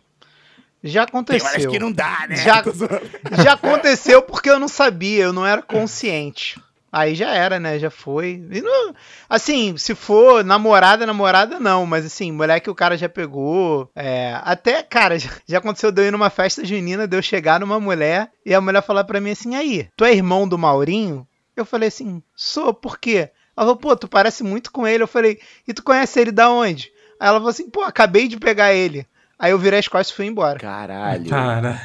Já 0.83 1.03
aconteceu. 1.03 1.71
dá, 1.91 2.25
né? 2.27 2.35
Já, 2.35 2.63
já 3.43 3.53
aconteceu 3.53 4.21
porque 4.21 4.49
eu 4.49 4.59
não 4.59 4.67
sabia, 4.67 5.23
eu 5.23 5.33
não 5.33 5.45
era 5.45 5.61
consciente. 5.61 6.59
Aí 6.97 7.13
já 7.13 7.31
era, 7.31 7.59
né? 7.59 7.77
Já 7.77 7.89
foi. 7.89 8.41
E 8.49 8.61
não- 8.61 8.95
assim, 9.29 9.75
se 9.77 9.93
for 9.93 10.45
namorada, 10.45 11.05
namorada 11.05 11.59
não, 11.59 11.85
mas 11.85 12.05
assim, 12.05 12.31
mulher 12.31 12.61
que 12.61 12.69
o 12.69 12.75
cara 12.75 12.97
já 12.97 13.09
pegou. 13.09 13.89
é, 13.93 14.39
até, 14.43 14.81
cara, 14.81 15.17
já, 15.19 15.29
já 15.45 15.57
aconteceu 15.57 15.91
de 15.91 16.01
eu 16.01 16.05
ir 16.07 16.11
numa 16.11 16.29
festa 16.29 16.63
junina, 16.63 17.05
de 17.05 17.17
eu 17.17 17.21
chegar 17.21 17.59
numa 17.59 17.79
mulher 17.81 18.29
e 18.45 18.53
a 18.53 18.61
mulher 18.61 18.81
falar 18.81 19.03
pra 19.03 19.19
mim 19.19 19.31
assim: 19.31 19.55
aí, 19.55 19.89
tu 19.97 20.05
é 20.05 20.13
irmão 20.13 20.47
do 20.47 20.57
Maurinho? 20.57 21.27
Eu 21.53 21.65
falei 21.65 21.89
assim: 21.89 22.23
sou, 22.33 22.73
por 22.73 22.97
quê? 22.97 23.29
Ela 23.57 23.65
falou, 23.67 23.75
pô, 23.75 23.95
tu 23.95 24.07
parece 24.07 24.41
muito 24.43 24.71
com 24.71 24.87
ele. 24.87 25.03
Eu 25.03 25.07
falei, 25.07 25.37
e 25.67 25.73
tu 25.73 25.83
conhece 25.83 26.19
ele 26.19 26.31
da 26.31 26.49
onde? 26.49 26.91
Aí 27.19 27.27
ela 27.27 27.37
falou 27.39 27.49
assim, 27.49 27.69
pô, 27.69 27.81
acabei 27.83 28.27
de 28.29 28.37
pegar 28.37 28.73
ele. 28.73 29.05
Aí 29.37 29.51
eu 29.51 29.59
virei 29.59 29.79
as 29.79 29.87
costas 29.89 30.11
e 30.11 30.15
fui 30.15 30.25
embora. 30.25 30.59
Caralho. 30.59 31.29
Cara. 31.29 31.81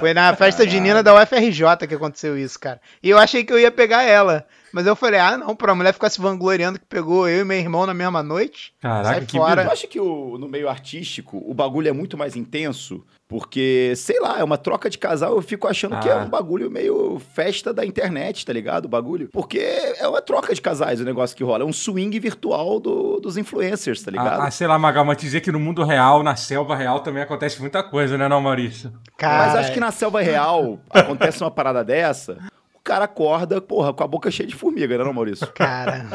Foi 0.00 0.12
na 0.14 0.34
festa 0.36 0.68
junina 0.68 1.02
da 1.02 1.14
UFRJ 1.14 1.86
que 1.88 1.94
aconteceu 1.94 2.36
isso, 2.38 2.58
cara. 2.58 2.80
E 3.02 3.10
eu 3.10 3.18
achei 3.18 3.44
que 3.44 3.52
eu 3.52 3.58
ia 3.58 3.70
pegar 3.70 4.02
ela. 4.02 4.46
Mas 4.74 4.86
eu 4.88 4.96
falei, 4.96 5.20
ah, 5.20 5.38
não, 5.38 5.54
pra 5.54 5.72
mulher 5.74 5.92
ficar 5.94 6.10
se 6.10 6.20
vangloriando 6.20 6.80
que 6.80 6.84
pegou 6.86 7.28
eu 7.28 7.42
e 7.42 7.44
meu 7.44 7.56
irmão 7.56 7.86
na 7.86 7.94
mesma 7.94 8.24
noite. 8.24 8.74
Caraca, 8.80 9.04
Sai 9.04 9.20
que 9.24 9.36
fora. 9.38 9.62
Eu 9.62 9.70
acho 9.70 9.86
que 9.86 10.00
o- 10.00 10.36
no 10.36 10.48
meio 10.48 10.68
artístico 10.68 11.40
o 11.48 11.54
bagulho 11.54 11.88
é 11.88 11.92
muito 11.92 12.18
mais 12.18 12.34
intenso, 12.34 13.04
porque, 13.28 13.92
sei 13.96 14.18
lá, 14.20 14.38
é 14.40 14.44
uma 14.44 14.58
troca 14.58 14.90
de 14.90 14.98
casal, 14.98 15.34
eu 15.36 15.42
fico 15.42 15.68
achando 15.68 15.98
que 16.00 16.08
é 16.08 16.12
Ah. 16.12 16.18
um 16.18 16.28
bagulho 16.28 16.70
meio 16.70 17.20
festa 17.34 17.72
da 17.72 17.86
internet, 17.86 18.44
tá 18.44 18.52
ligado? 18.52 18.86
O 18.86 18.88
bagulho. 18.88 19.28
Porque 19.32 19.58
é 19.60 20.06
uma 20.08 20.20
troca 20.20 20.54
de 20.54 20.60
casais 20.60 21.00
o 21.00 21.04
negócio 21.04 21.36
que 21.36 21.44
rola. 21.44 21.62
É 21.62 21.66
um 21.66 21.72
swing 21.72 22.18
virtual 22.18 22.80
do- 22.80 23.20
dos 23.20 23.36
influencers, 23.36 24.02
tá 24.02 24.10
ligado? 24.10 24.40
Ah, 24.40 24.46
ah, 24.46 24.50
sei 24.50 24.66
lá, 24.66 24.78
Magal, 24.78 25.04
mas 25.04 25.16
dizer 25.18 25.40
que 25.40 25.52
no 25.52 25.60
mundo 25.60 25.84
real, 25.84 26.22
na 26.22 26.34
selva 26.36 26.74
real, 26.74 26.98
também 27.00 27.22
acontece 27.22 27.60
muita 27.60 27.82
coisa, 27.82 28.18
né, 28.18 28.28
não, 28.28 28.40
Maurício? 28.40 28.92
Cara, 29.16 29.46
Mas 29.46 29.54
acho 29.56 29.72
que 29.72 29.80
na 29.80 29.92
selva 29.92 30.20
real 30.20 30.80
acontece 30.90 31.42
uma 31.42 31.50
parada 31.50 31.84
dessa, 31.84 32.38
cara 32.84 33.06
acorda, 33.06 33.60
porra, 33.60 33.92
com 33.94 34.04
a 34.04 34.06
boca 34.06 34.30
cheia 34.30 34.46
de 34.46 34.54
formiga, 34.54 34.96
né, 34.98 35.02
não, 35.02 35.12
Maurício? 35.12 35.46
Cara. 35.54 36.06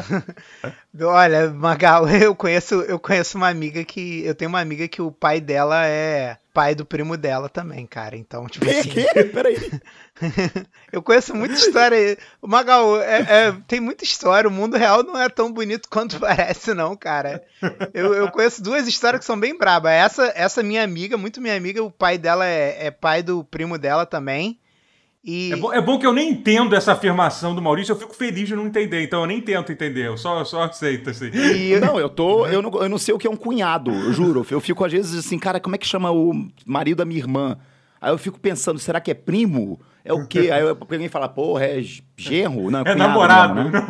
Olha, 1.02 1.50
Magal, 1.50 2.08
eu 2.08 2.34
conheço, 2.34 2.76
eu 2.82 2.98
conheço 2.98 3.36
uma 3.36 3.48
amiga 3.48 3.84
que. 3.84 4.24
Eu 4.24 4.34
tenho 4.34 4.48
uma 4.48 4.60
amiga 4.60 4.86
que 4.88 5.02
o 5.02 5.10
pai 5.10 5.40
dela 5.40 5.84
é 5.86 6.38
pai 6.52 6.74
do 6.74 6.84
primo 6.84 7.16
dela 7.16 7.48
também, 7.48 7.86
cara. 7.86 8.16
Então, 8.16 8.46
tipo 8.46 8.64
Que? 8.66 8.72
assim. 8.72 8.88
que? 8.90 9.24
Peraí. 9.24 9.56
Eu 10.92 11.00
conheço 11.02 11.34
muita 11.34 11.54
história. 11.54 12.18
O 12.42 12.48
Magal, 12.48 13.00
é- 13.00 13.20
é- 13.48 13.56
tem 13.68 13.78
muita 13.80 14.02
história. 14.04 14.48
O 14.48 14.52
mundo 14.52 14.76
real 14.76 15.02
não 15.04 15.16
é 15.18 15.28
tão 15.28 15.50
bonito 15.52 15.88
quanto 15.88 16.18
parece, 16.18 16.74
não, 16.74 16.96
cara. 16.96 17.42
Eu, 17.94 18.12
eu 18.14 18.30
conheço 18.30 18.62
duas 18.62 18.86
histórias 18.88 19.20
que 19.20 19.24
são 19.24 19.38
bem 19.38 19.56
brabas. 19.56 19.92
Essa, 19.92 20.32
essa 20.34 20.62
minha 20.62 20.82
amiga, 20.82 21.16
muito 21.16 21.40
minha 21.40 21.56
amiga, 21.56 21.82
o 21.82 21.90
pai 21.90 22.18
dela 22.18 22.44
é, 22.46 22.86
é 22.86 22.90
pai 22.90 23.22
do 23.22 23.44
primo 23.44 23.78
dela 23.78 24.04
também. 24.04 24.58
E 25.22 25.52
É 25.52 25.56
bom, 25.56 25.72
é 25.72 25.80
bom 25.82 25.98
que 25.98 26.06
eu 26.06 26.12
nem 26.14 26.30
entendo 26.30 26.74
essa 26.74 26.92
afirmação 26.92 27.54
do 27.54 27.60
Maurício, 27.60 27.92
eu 27.92 27.96
fico 27.96 28.14
feliz 28.14 28.48
de 28.48 28.56
não 28.56 28.66
entender, 28.66 29.02
então 29.02 29.20
eu 29.20 29.26
nem 29.26 29.38
tento 29.40 29.70
entender, 29.70 30.06
eu 30.06 30.16
só, 30.16 30.42
só 30.44 30.62
aceito, 30.62 31.10
assim. 31.10 31.26
e- 31.34 31.78
Não, 31.78 32.00
eu 32.00 32.08
tô. 32.08 32.46
Eu 32.46 32.62
não, 32.62 32.70
eu 32.82 32.88
não 32.88 32.96
sei 32.98 33.14
o 33.14 33.18
que 33.18 33.26
é 33.26 33.30
um 33.30 33.36
cunhado, 33.36 33.90
eu 33.90 34.12
juro. 34.14 34.46
Eu 34.50 34.60
fico 34.60 34.82
às 34.84 34.90
vezes 34.92 35.18
assim, 35.26 35.38
cara, 35.38 35.60
como 35.60 35.74
é 35.74 35.78
que 35.78 35.86
chama 35.86 36.10
o 36.10 36.32
marido 36.64 36.98
da 36.98 37.04
minha 37.04 37.20
irmã? 37.20 37.58
Aí 38.00 38.10
eu 38.10 38.16
fico 38.16 38.40
pensando, 38.40 38.78
será 38.78 38.98
que 38.98 39.10
é 39.10 39.14
primo? 39.14 39.78
É 40.02 40.10
o 40.10 40.26
quê? 40.26 40.48
Aí 40.50 40.62
alguém 40.66 41.08
fala, 41.10 41.28
porra, 41.28 41.66
é 41.66 41.82
genro? 42.16 42.70
Não, 42.70 42.80
É 42.80 42.84
cunhado 42.84 42.98
namorado. 42.98 43.54
mesmo, 43.56 43.70
né? 43.72 43.82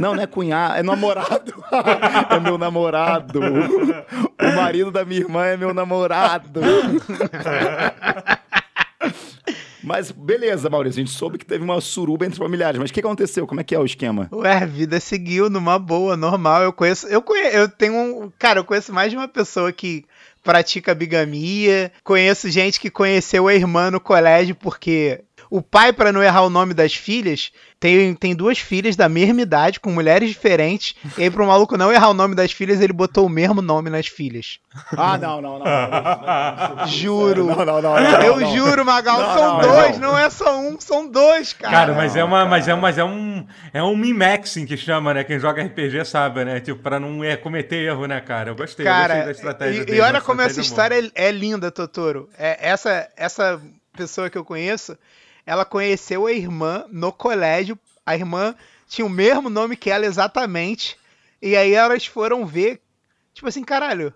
Não, 0.00 0.14
não 0.14 0.22
é 0.22 0.26
cunhado, 0.26 0.74
é 0.76 0.82
namorado. 0.82 1.52
é 2.30 2.40
meu 2.40 2.56
namorado. 2.56 3.38
O 3.38 4.56
marido 4.56 4.90
da 4.90 5.04
minha 5.04 5.20
irmã 5.20 5.44
é 5.44 5.58
meu 5.58 5.74
namorado. 5.74 6.62
Mas 9.82 10.10
beleza, 10.10 10.68
Maurício, 10.68 11.00
a 11.00 11.04
gente 11.04 11.16
soube 11.16 11.38
que 11.38 11.46
teve 11.46 11.64
uma 11.64 11.80
suruba 11.80 12.26
entre 12.26 12.38
familiares, 12.38 12.78
mas 12.80 12.90
o 12.90 12.92
que 12.92 13.00
aconteceu? 13.00 13.46
Como 13.46 13.60
é 13.60 13.64
que 13.64 13.74
é 13.74 13.78
o 13.78 13.84
esquema? 13.84 14.28
Ué, 14.32 14.52
a 14.52 14.66
vida 14.66 14.98
seguiu 15.00 15.48
numa 15.48 15.78
boa, 15.78 16.16
normal. 16.16 16.62
Eu 16.62 16.72
conheço. 16.72 17.06
Eu 17.06 17.22
conheço. 17.22 17.56
Eu 17.56 17.68
tenho 17.68 17.94
um. 17.94 18.32
Cara, 18.38 18.60
eu 18.60 18.64
conheço 18.64 18.92
mais 18.92 19.10
de 19.10 19.16
uma 19.16 19.28
pessoa 19.28 19.72
que 19.72 20.04
pratica 20.42 20.94
bigamia. 20.94 21.92
Conheço 22.02 22.50
gente 22.50 22.80
que 22.80 22.90
conheceu 22.90 23.48
a 23.48 23.54
irmã 23.54 23.90
no 23.90 24.00
colégio 24.00 24.54
porque. 24.54 25.20
O 25.50 25.62
pai, 25.62 25.92
pra 25.92 26.12
não 26.12 26.22
errar 26.22 26.42
o 26.42 26.50
nome 26.50 26.74
das 26.74 26.94
filhas, 26.94 27.50
tem, 27.80 28.14
tem 28.14 28.34
duas 28.34 28.58
filhas 28.58 28.96
da 28.96 29.08
mesma 29.08 29.40
idade, 29.40 29.78
com 29.78 29.90
mulheres 29.90 30.28
diferentes. 30.28 30.94
E 31.16 31.22
aí, 31.22 31.30
pro 31.30 31.46
maluco 31.46 31.76
não 31.76 31.92
errar 31.92 32.10
o 32.10 32.14
nome 32.14 32.34
das 32.34 32.52
filhas, 32.52 32.80
ele 32.80 32.92
botou 32.92 33.26
o 33.26 33.28
mesmo 33.28 33.62
nome 33.62 33.88
nas 33.88 34.06
filhas. 34.06 34.58
Ah, 34.96 35.16
não, 35.16 35.40
não, 35.40 35.58
não. 35.58 36.86
Juro. 36.88 37.46
Não, 37.46 37.64
não, 37.64 37.82
não, 37.82 38.22
eu 38.22 38.46
juro, 38.54 38.84
Magal, 38.84 39.18
são 39.38 39.60
dois, 39.60 39.98
não. 39.98 40.18
é 40.18 40.28
só 40.28 40.58
um, 40.58 40.78
são 40.80 41.08
dois, 41.08 41.52
cara. 41.52 41.72
Cara, 41.72 41.92
mas 41.94 42.16
é 42.16 42.24
uma, 42.24 42.38
cara. 42.38 42.50
mas 42.50 42.68
é, 42.68 42.74
mas 42.74 42.98
é 42.98 43.04
um, 43.04 43.46
é 43.72 43.82
um 43.82 43.96
min-maxing 43.96 44.66
que 44.66 44.76
chama, 44.76 45.14
né? 45.14 45.24
Quem 45.24 45.38
joga 45.38 45.62
RPG 45.62 46.04
sabe, 46.04 46.44
né? 46.44 46.60
Tipo, 46.60 46.82
pra 46.82 46.98
não 46.98 47.22
é, 47.22 47.36
cometer 47.36 47.76
erro, 47.76 48.06
né, 48.06 48.20
cara? 48.20 48.50
Eu 48.50 48.56
gostei, 48.56 48.86
eu 48.86 48.90
gostei 48.90 49.08
Cara, 49.08 49.24
da 49.24 49.30
estratégia 49.30 49.82
e, 49.82 49.84
dele, 49.84 49.98
e 49.98 50.00
olha 50.00 50.20
como 50.20 50.40
essa 50.42 50.60
história 50.60 50.94
é, 51.14 51.28
é 51.28 51.30
linda, 51.30 51.70
Totoro. 51.70 52.28
É, 52.36 52.58
essa, 52.60 53.08
essa 53.16 53.60
pessoa 53.96 54.28
que 54.30 54.38
eu 54.38 54.44
conheço, 54.44 54.96
ela 55.48 55.64
conheceu 55.64 56.26
a 56.26 56.32
irmã 56.32 56.84
no 56.90 57.10
colégio. 57.10 57.78
A 58.04 58.14
irmã 58.14 58.54
tinha 58.86 59.06
o 59.06 59.08
mesmo 59.08 59.48
nome 59.48 59.76
que 59.76 59.88
ela 59.88 60.04
exatamente. 60.04 60.98
E 61.40 61.56
aí 61.56 61.72
elas 61.72 62.04
foram 62.04 62.44
ver, 62.44 62.82
tipo 63.32 63.48
assim, 63.48 63.64
caralho, 63.64 64.12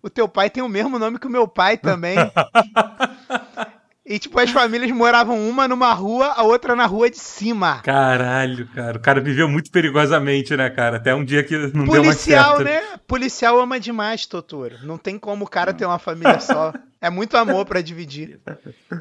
o 0.00 0.08
teu 0.08 0.28
pai 0.28 0.48
tem 0.48 0.62
o 0.62 0.68
mesmo 0.68 0.96
nome 0.96 1.18
que 1.18 1.26
o 1.26 1.30
meu 1.30 1.48
pai 1.48 1.76
também. 1.76 2.16
e 4.08 4.18
tipo, 4.18 4.40
as 4.40 4.50
famílias 4.50 4.90
moravam 4.90 5.38
uma 5.48 5.68
numa 5.68 5.92
rua, 5.92 6.28
a 6.28 6.42
outra 6.42 6.74
na 6.74 6.86
rua 6.86 7.10
de 7.10 7.18
cima. 7.18 7.80
Caralho, 7.82 8.66
cara. 8.68 8.96
O 8.96 9.00
cara 9.00 9.20
viveu 9.20 9.46
muito 9.46 9.70
perigosamente, 9.70 10.56
né, 10.56 10.70
cara? 10.70 10.96
Até 10.96 11.14
um 11.14 11.22
dia 11.22 11.44
que 11.44 11.54
não 11.56 11.84
deu 11.84 12.02
mais 12.02 12.16
Policial, 12.24 12.56
certo. 12.56 12.64
né? 12.64 12.98
Policial 13.06 13.60
ama 13.60 13.78
demais, 13.78 14.24
Totoro. 14.24 14.76
Não 14.82 14.96
tem 14.96 15.18
como 15.18 15.44
o 15.44 15.48
cara 15.48 15.74
ter 15.74 15.84
uma 15.84 15.98
família 15.98 16.40
só. 16.40 16.72
É 17.00 17.08
muito 17.10 17.36
amor 17.36 17.64
pra 17.64 17.80
dividir. 17.80 18.40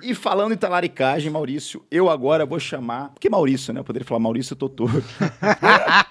E 0.04 0.14
falando 0.14 0.54
em 0.54 0.58
talaricagem, 0.58 1.32
Maurício, 1.32 1.84
eu 1.90 2.10
agora 2.10 2.46
vou 2.46 2.60
chamar. 2.60 3.10
Porque 3.10 3.30
Maurício, 3.30 3.74
né? 3.74 3.80
Eu 3.80 3.84
poderia 3.84 4.06
falar 4.06 4.20
Maurício 4.20 4.56
Totoro. 4.56 5.04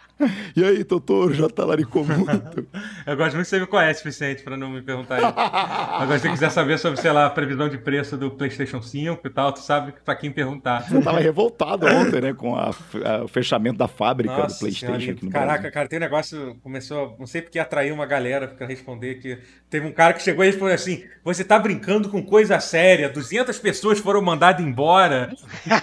e 0.57 0.65
aí, 0.65 0.83
Totoro, 0.85 1.35
já 1.35 1.49
talaricou 1.49 2.05
muito? 2.05 2.67
Eu 3.07 3.17
gosto 3.17 3.35
muito 3.35 3.45
que 3.45 3.51
você 3.51 3.61
me 3.61 3.67
conhece, 3.67 4.03
Vicente, 4.03 4.43
pra 4.43 4.57
não 4.57 4.71
me 4.71 4.81
perguntar 4.83 5.19
isso. 5.19 5.27
Agora, 5.37 6.19
se 6.19 6.23
você 6.25 6.31
quiser 6.31 6.51
saber 6.51 6.79
sobre, 6.79 7.01
sei 7.01 7.13
lá, 7.13 7.27
a 7.27 7.31
previsão 7.31 7.69
de 7.69 7.77
preço 7.79 8.17
do 8.17 8.31
PlayStation 8.31 8.81
5 8.81 9.21
e 9.27 9.31
tal, 9.31 9.53
tu 9.53 9.61
sabe 9.61 9.93
pra 10.05 10.17
quem 10.17 10.31
perguntar. 10.31 10.83
Você 10.89 11.01
tava 11.03 11.21
revoltado 11.21 11.87
ontem, 11.87 12.21
né? 12.21 12.33
Com 12.35 12.57
a- 12.57 12.71
a- 13.05 13.25
o 13.25 13.29
fechamento 13.29 13.77
da 13.79 13.87
fábrica 13.89 14.35
do 14.35 14.41
Nossa 14.43 14.59
PlayStation 14.59 14.99
Senhora, 14.99 15.13
aqui 15.17 15.25
no 15.27 15.31
Caraca, 15.31 15.53
Brasil. 15.55 15.73
cara, 15.73 15.89
tem 15.89 15.99
um 15.99 16.01
negócio. 16.03 16.57
Começou. 16.63 17.17
Não 17.19 17.27
sei 17.27 17.43
porque 17.43 17.59
atraiu 17.59 17.95
uma 17.95 18.07
galera 18.07 18.49
pra 18.49 18.67
responder 18.67 19.17
que. 19.17 19.39
Teve 19.69 19.87
um 19.87 19.93
cara 19.93 20.13
que 20.15 20.23
chegou 20.23 20.45
e 20.45 20.47
respondeu 20.47 20.75
assim: 20.75 21.05
Você 21.25 21.45
tá 21.45 21.59
brincando 21.59 22.09
com 22.09 22.23
coisa 22.23 22.59
séria, 22.61 23.09
200 23.09 23.59
pessoas 23.59 23.99
foram 23.99 24.23
mandadas 24.23 24.65
embora. 24.65 25.31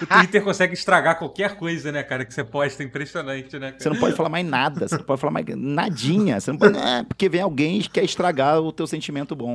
o 0.02 0.06
Twitter 0.06 0.42
consegue 0.42 0.72
estragar 0.74 1.18
qualquer 1.18 1.56
coisa, 1.56 1.92
né, 1.92 2.02
cara, 2.02 2.24
que 2.24 2.32
você 2.34 2.42
posta. 2.42 2.82
Impressionante, 2.82 3.58
né? 3.58 3.74
Você 3.78 3.84
Cara? 3.84 3.94
não 3.94 4.00
pode 4.00 4.16
falar 4.16 4.23
mais 4.28 4.46
nada, 4.46 4.88
você 4.88 4.96
não 4.96 5.04
pode 5.04 5.20
falar 5.20 5.32
mais 5.32 5.46
nadinha. 5.56 6.40
Você 6.40 6.50
não 6.50 6.58
pode. 6.58 6.76
É, 6.78 7.02
porque 7.02 7.28
vem 7.28 7.40
alguém 7.40 7.80
que 7.80 7.90
quer 7.90 8.04
estragar 8.04 8.60
o 8.60 8.72
teu 8.72 8.86
sentimento 8.86 9.34
bom. 9.34 9.54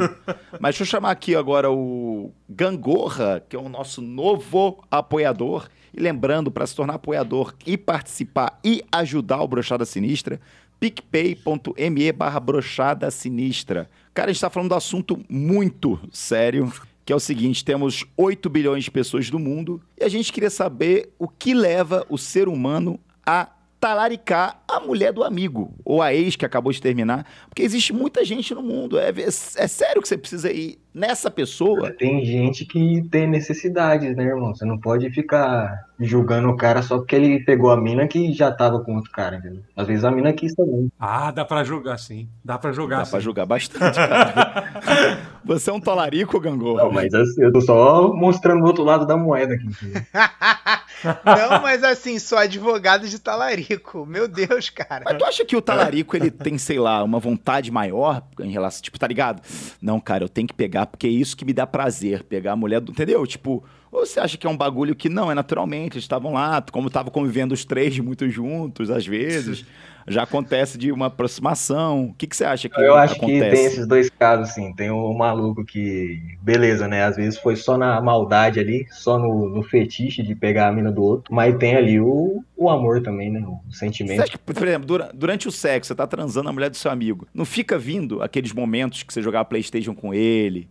Mas 0.60 0.76
deixa 0.76 0.84
eu 0.84 0.88
chamar 0.88 1.12
aqui 1.12 1.36
agora 1.36 1.72
o 1.72 2.32
Gangorra, 2.50 3.44
que 3.48 3.56
é 3.56 3.60
o 3.60 3.70
nosso 3.70 4.02
novo 4.02 4.84
apoiador. 4.90 5.68
E 5.94 6.00
lembrando, 6.00 6.52
para 6.52 6.68
se 6.68 6.76
tornar 6.76 6.96
apoiador 6.96 7.54
e 7.66 7.78
participar 7.78 8.60
e 8.64 8.84
ajudar 8.92 9.42
o 9.42 9.48
Brochada 9.48 9.86
Sinistra, 9.86 10.40
picpay.me 10.80 12.12
barra 12.12 12.40
brochada 12.40 13.12
sinistra. 13.12 13.90
Cara, 14.14 14.30
a 14.30 14.34
gente 14.34 14.42
tá 14.42 14.50
falando 14.50 14.70
do 14.70 14.76
assunto 14.76 15.20
muito 15.30 16.00
sério, 16.12 16.72
que 17.06 17.12
é 17.12 17.16
o 17.16 17.20
seguinte, 17.20 17.66
temos 17.66 18.06
8 18.16 18.50
bilhões 18.50 18.86
de 18.86 18.92
pessoas 18.92 19.30
do 19.30 19.38
mundo, 19.38 19.82
e 20.00 20.04
a 20.04 20.10
gente 20.10 20.32
queria 20.32 20.50
saber 20.50 21.14
o 21.20 21.28
que 21.28 21.54
leva 21.54 22.06
o 22.10 22.18
ser 22.18 22.48
humano 22.48 23.00
a 23.26 23.50
talaricar 23.80 24.62
a 24.68 24.80
mulher 24.80 25.14
do 25.14 25.24
amigo, 25.24 25.74
ou 25.86 26.02
a 26.02 26.14
ex 26.14 26.36
que 26.36 26.46
acabou 26.46 26.72
de 26.72 26.82
terminar, 26.82 27.26
porque 27.48 27.64
existe 27.64 27.94
muita 27.94 28.26
gente 28.26 28.54
no 28.54 28.62
mundo, 28.62 29.00
é, 29.00 29.10
é 29.10 29.68
sério 29.68 30.02
que 30.02 30.08
você 30.08 30.18
precisa 30.18 30.52
ir 30.52 30.78
nessa 30.94 31.32
pessoa? 31.32 31.92
Tem 31.92 32.24
gente 32.26 32.66
que 32.66 33.02
tem 33.10 33.28
necessidades, 33.28 34.16
né, 34.16 34.26
irmão? 34.26 34.54
Você 34.54 34.66
não 34.66 34.78
pode 34.78 35.10
ficar 35.12 35.86
julgando 36.00 36.50
o 36.50 36.58
cara 36.58 36.82
só 36.82 36.98
porque 36.98 37.16
ele 37.16 37.40
pegou 37.44 37.72
a 37.72 37.78
mina 37.78 38.08
que 38.08 38.34
já 38.34 38.52
tava 38.52 38.80
com 38.82 38.96
outro 38.96 39.12
cara, 39.12 39.38
entendeu? 39.38 39.62
Às 39.76 39.88
vezes 39.88 40.04
a 40.04 40.12
mina 40.12 40.34
quis 40.34 40.54
também. 40.54 40.92
Ah, 41.00 41.32
dá 41.32 41.46
pra 41.46 41.64
julgar 41.64 41.98
sim. 41.98 42.28
Dá 42.44 42.58
pra 42.58 42.72
julgar 42.72 43.00
Dá 43.00 43.06
sim. 43.06 43.12
pra 43.12 43.20
julgar 43.20 43.46
bastante, 43.46 43.96
cara. 43.96 45.30
Você 45.46 45.70
é 45.70 45.74
um 45.74 45.80
talarico, 45.80 46.40
Gangorra? 46.40 46.84
Não, 46.84 46.92
mas 46.92 47.14
assim, 47.14 47.44
eu 47.44 47.52
tô 47.52 47.62
só 47.62 48.14
mostrando 48.14 48.62
o 48.64 48.68
outro 48.68 48.84
lado 48.84 49.06
da 49.06 49.16
moeda 49.16 49.54
aqui. 49.54 49.68
Não, 51.04 51.62
mas 51.62 51.84
assim, 51.84 52.20
sou 52.20 52.38
advogado 52.38 53.08
de 53.08 53.20
talarico. 53.20 54.06
Meu 54.06 54.28
Deus, 54.28 54.70
cara. 54.70 55.04
Mas 55.06 55.18
tu 55.18 55.26
acha 55.26 55.46
que 55.46 55.56
o 55.56 55.62
talarico, 55.62 56.16
ele 56.16 56.32
tem, 56.32 56.58
sei 56.58 56.80
lá, 56.80 57.04
uma 57.04 57.20
vontade 57.20 57.72
maior 57.72 58.24
em 58.40 58.52
relação, 58.52 58.82
tipo, 58.82 59.00
tá 59.00 59.08
ligado? 59.08 59.42
Não, 59.82 60.00
cara, 60.00 60.24
eu 60.24 60.30
tenho 60.30 60.48
que 60.48 60.54
pegar 60.54 60.86
porque 60.86 61.08
é 61.08 61.12
isso 61.12 61.36
que 61.36 61.46
me 61.46 61.54
dá 61.54 61.66
prazer, 61.66 62.24
pegar 62.24 62.54
a 62.54 62.56
mulher 62.56 62.82
do, 62.82 62.92
entendeu? 62.92 63.26
Tipo, 63.26 63.64
ou 63.92 64.06
você 64.06 64.20
acha 64.20 64.38
que 64.38 64.46
é 64.48 64.50
um 64.50 64.58
bagulho 64.58 64.96
que 64.96 65.10
não, 65.10 65.32
é 65.32 65.36
naturalmente, 65.36 65.96
eles 65.96 66.04
estavam 66.06 66.34
lá, 66.34 66.62
como 66.72 66.88
estavam 66.88 67.12
convivendo 67.12 67.54
os 67.54 67.66
três 67.66 67.98
muito 68.00 68.30
juntos, 68.30 68.90
às 68.90 69.06
vezes, 69.06 69.66
já 70.08 70.24
acontece 70.24 70.78
de 70.78 70.92
uma 70.92 71.08
aproximação. 71.08 72.06
O 72.10 72.14
que, 72.14 72.28
que 72.28 72.36
você 72.36 72.46
acha 72.46 72.70
que 72.70 72.86
Eu 72.86 72.96
acho 72.96 73.20
acontece? 73.20 73.22
que 73.22 73.44
tem 73.44 73.66
esses 73.66 73.88
dois 73.88 74.10
casos, 74.10 74.54
sim. 74.54 74.74
Tem 74.76 74.90
o 74.92 75.14
maluco 75.14 75.66
que, 75.66 76.38
beleza, 76.42 76.88
né? 76.88 77.04
Às 77.04 77.16
vezes 77.16 77.40
foi 77.40 77.56
só 77.56 77.78
na 77.78 78.00
maldade 78.02 78.60
ali, 78.60 78.86
só 78.92 79.18
no, 79.18 79.50
no 79.50 79.64
fetiche 79.64 80.22
de 80.24 80.36
pegar 80.36 80.68
a 80.70 80.72
mina 80.72 80.92
do 80.92 81.02
outro. 81.04 81.34
Mas 81.34 81.58
tem 81.58 81.76
ali 81.76 82.00
o, 82.00 82.44
o 82.56 82.70
amor 82.70 83.02
também, 83.02 83.32
né? 83.32 83.42
O 83.46 83.74
Você 84.06 84.22
sentimento. 84.22 84.24
acha 84.24 84.32
que, 84.32 84.38
por 84.54 84.68
exemplo, 84.68 84.88
dura- 84.88 85.12
durante 85.14 85.48
o 85.48 85.52
sexo, 85.52 85.90
você 85.90 85.96
tá 85.96 86.08
transando 86.08 86.50
a 86.50 86.54
mulher 86.54 86.70
do 86.70 86.78
seu 86.78 86.90
amigo, 86.90 87.28
não 87.34 87.46
fica 87.46 87.78
vindo 87.78 88.22
aqueles 88.24 88.52
momentos 88.54 89.04
que 89.04 89.14
você 89.14 89.22
jogava 89.22 89.46
Playstation 89.46 89.94
com 89.94 90.14
ele, 90.14 90.68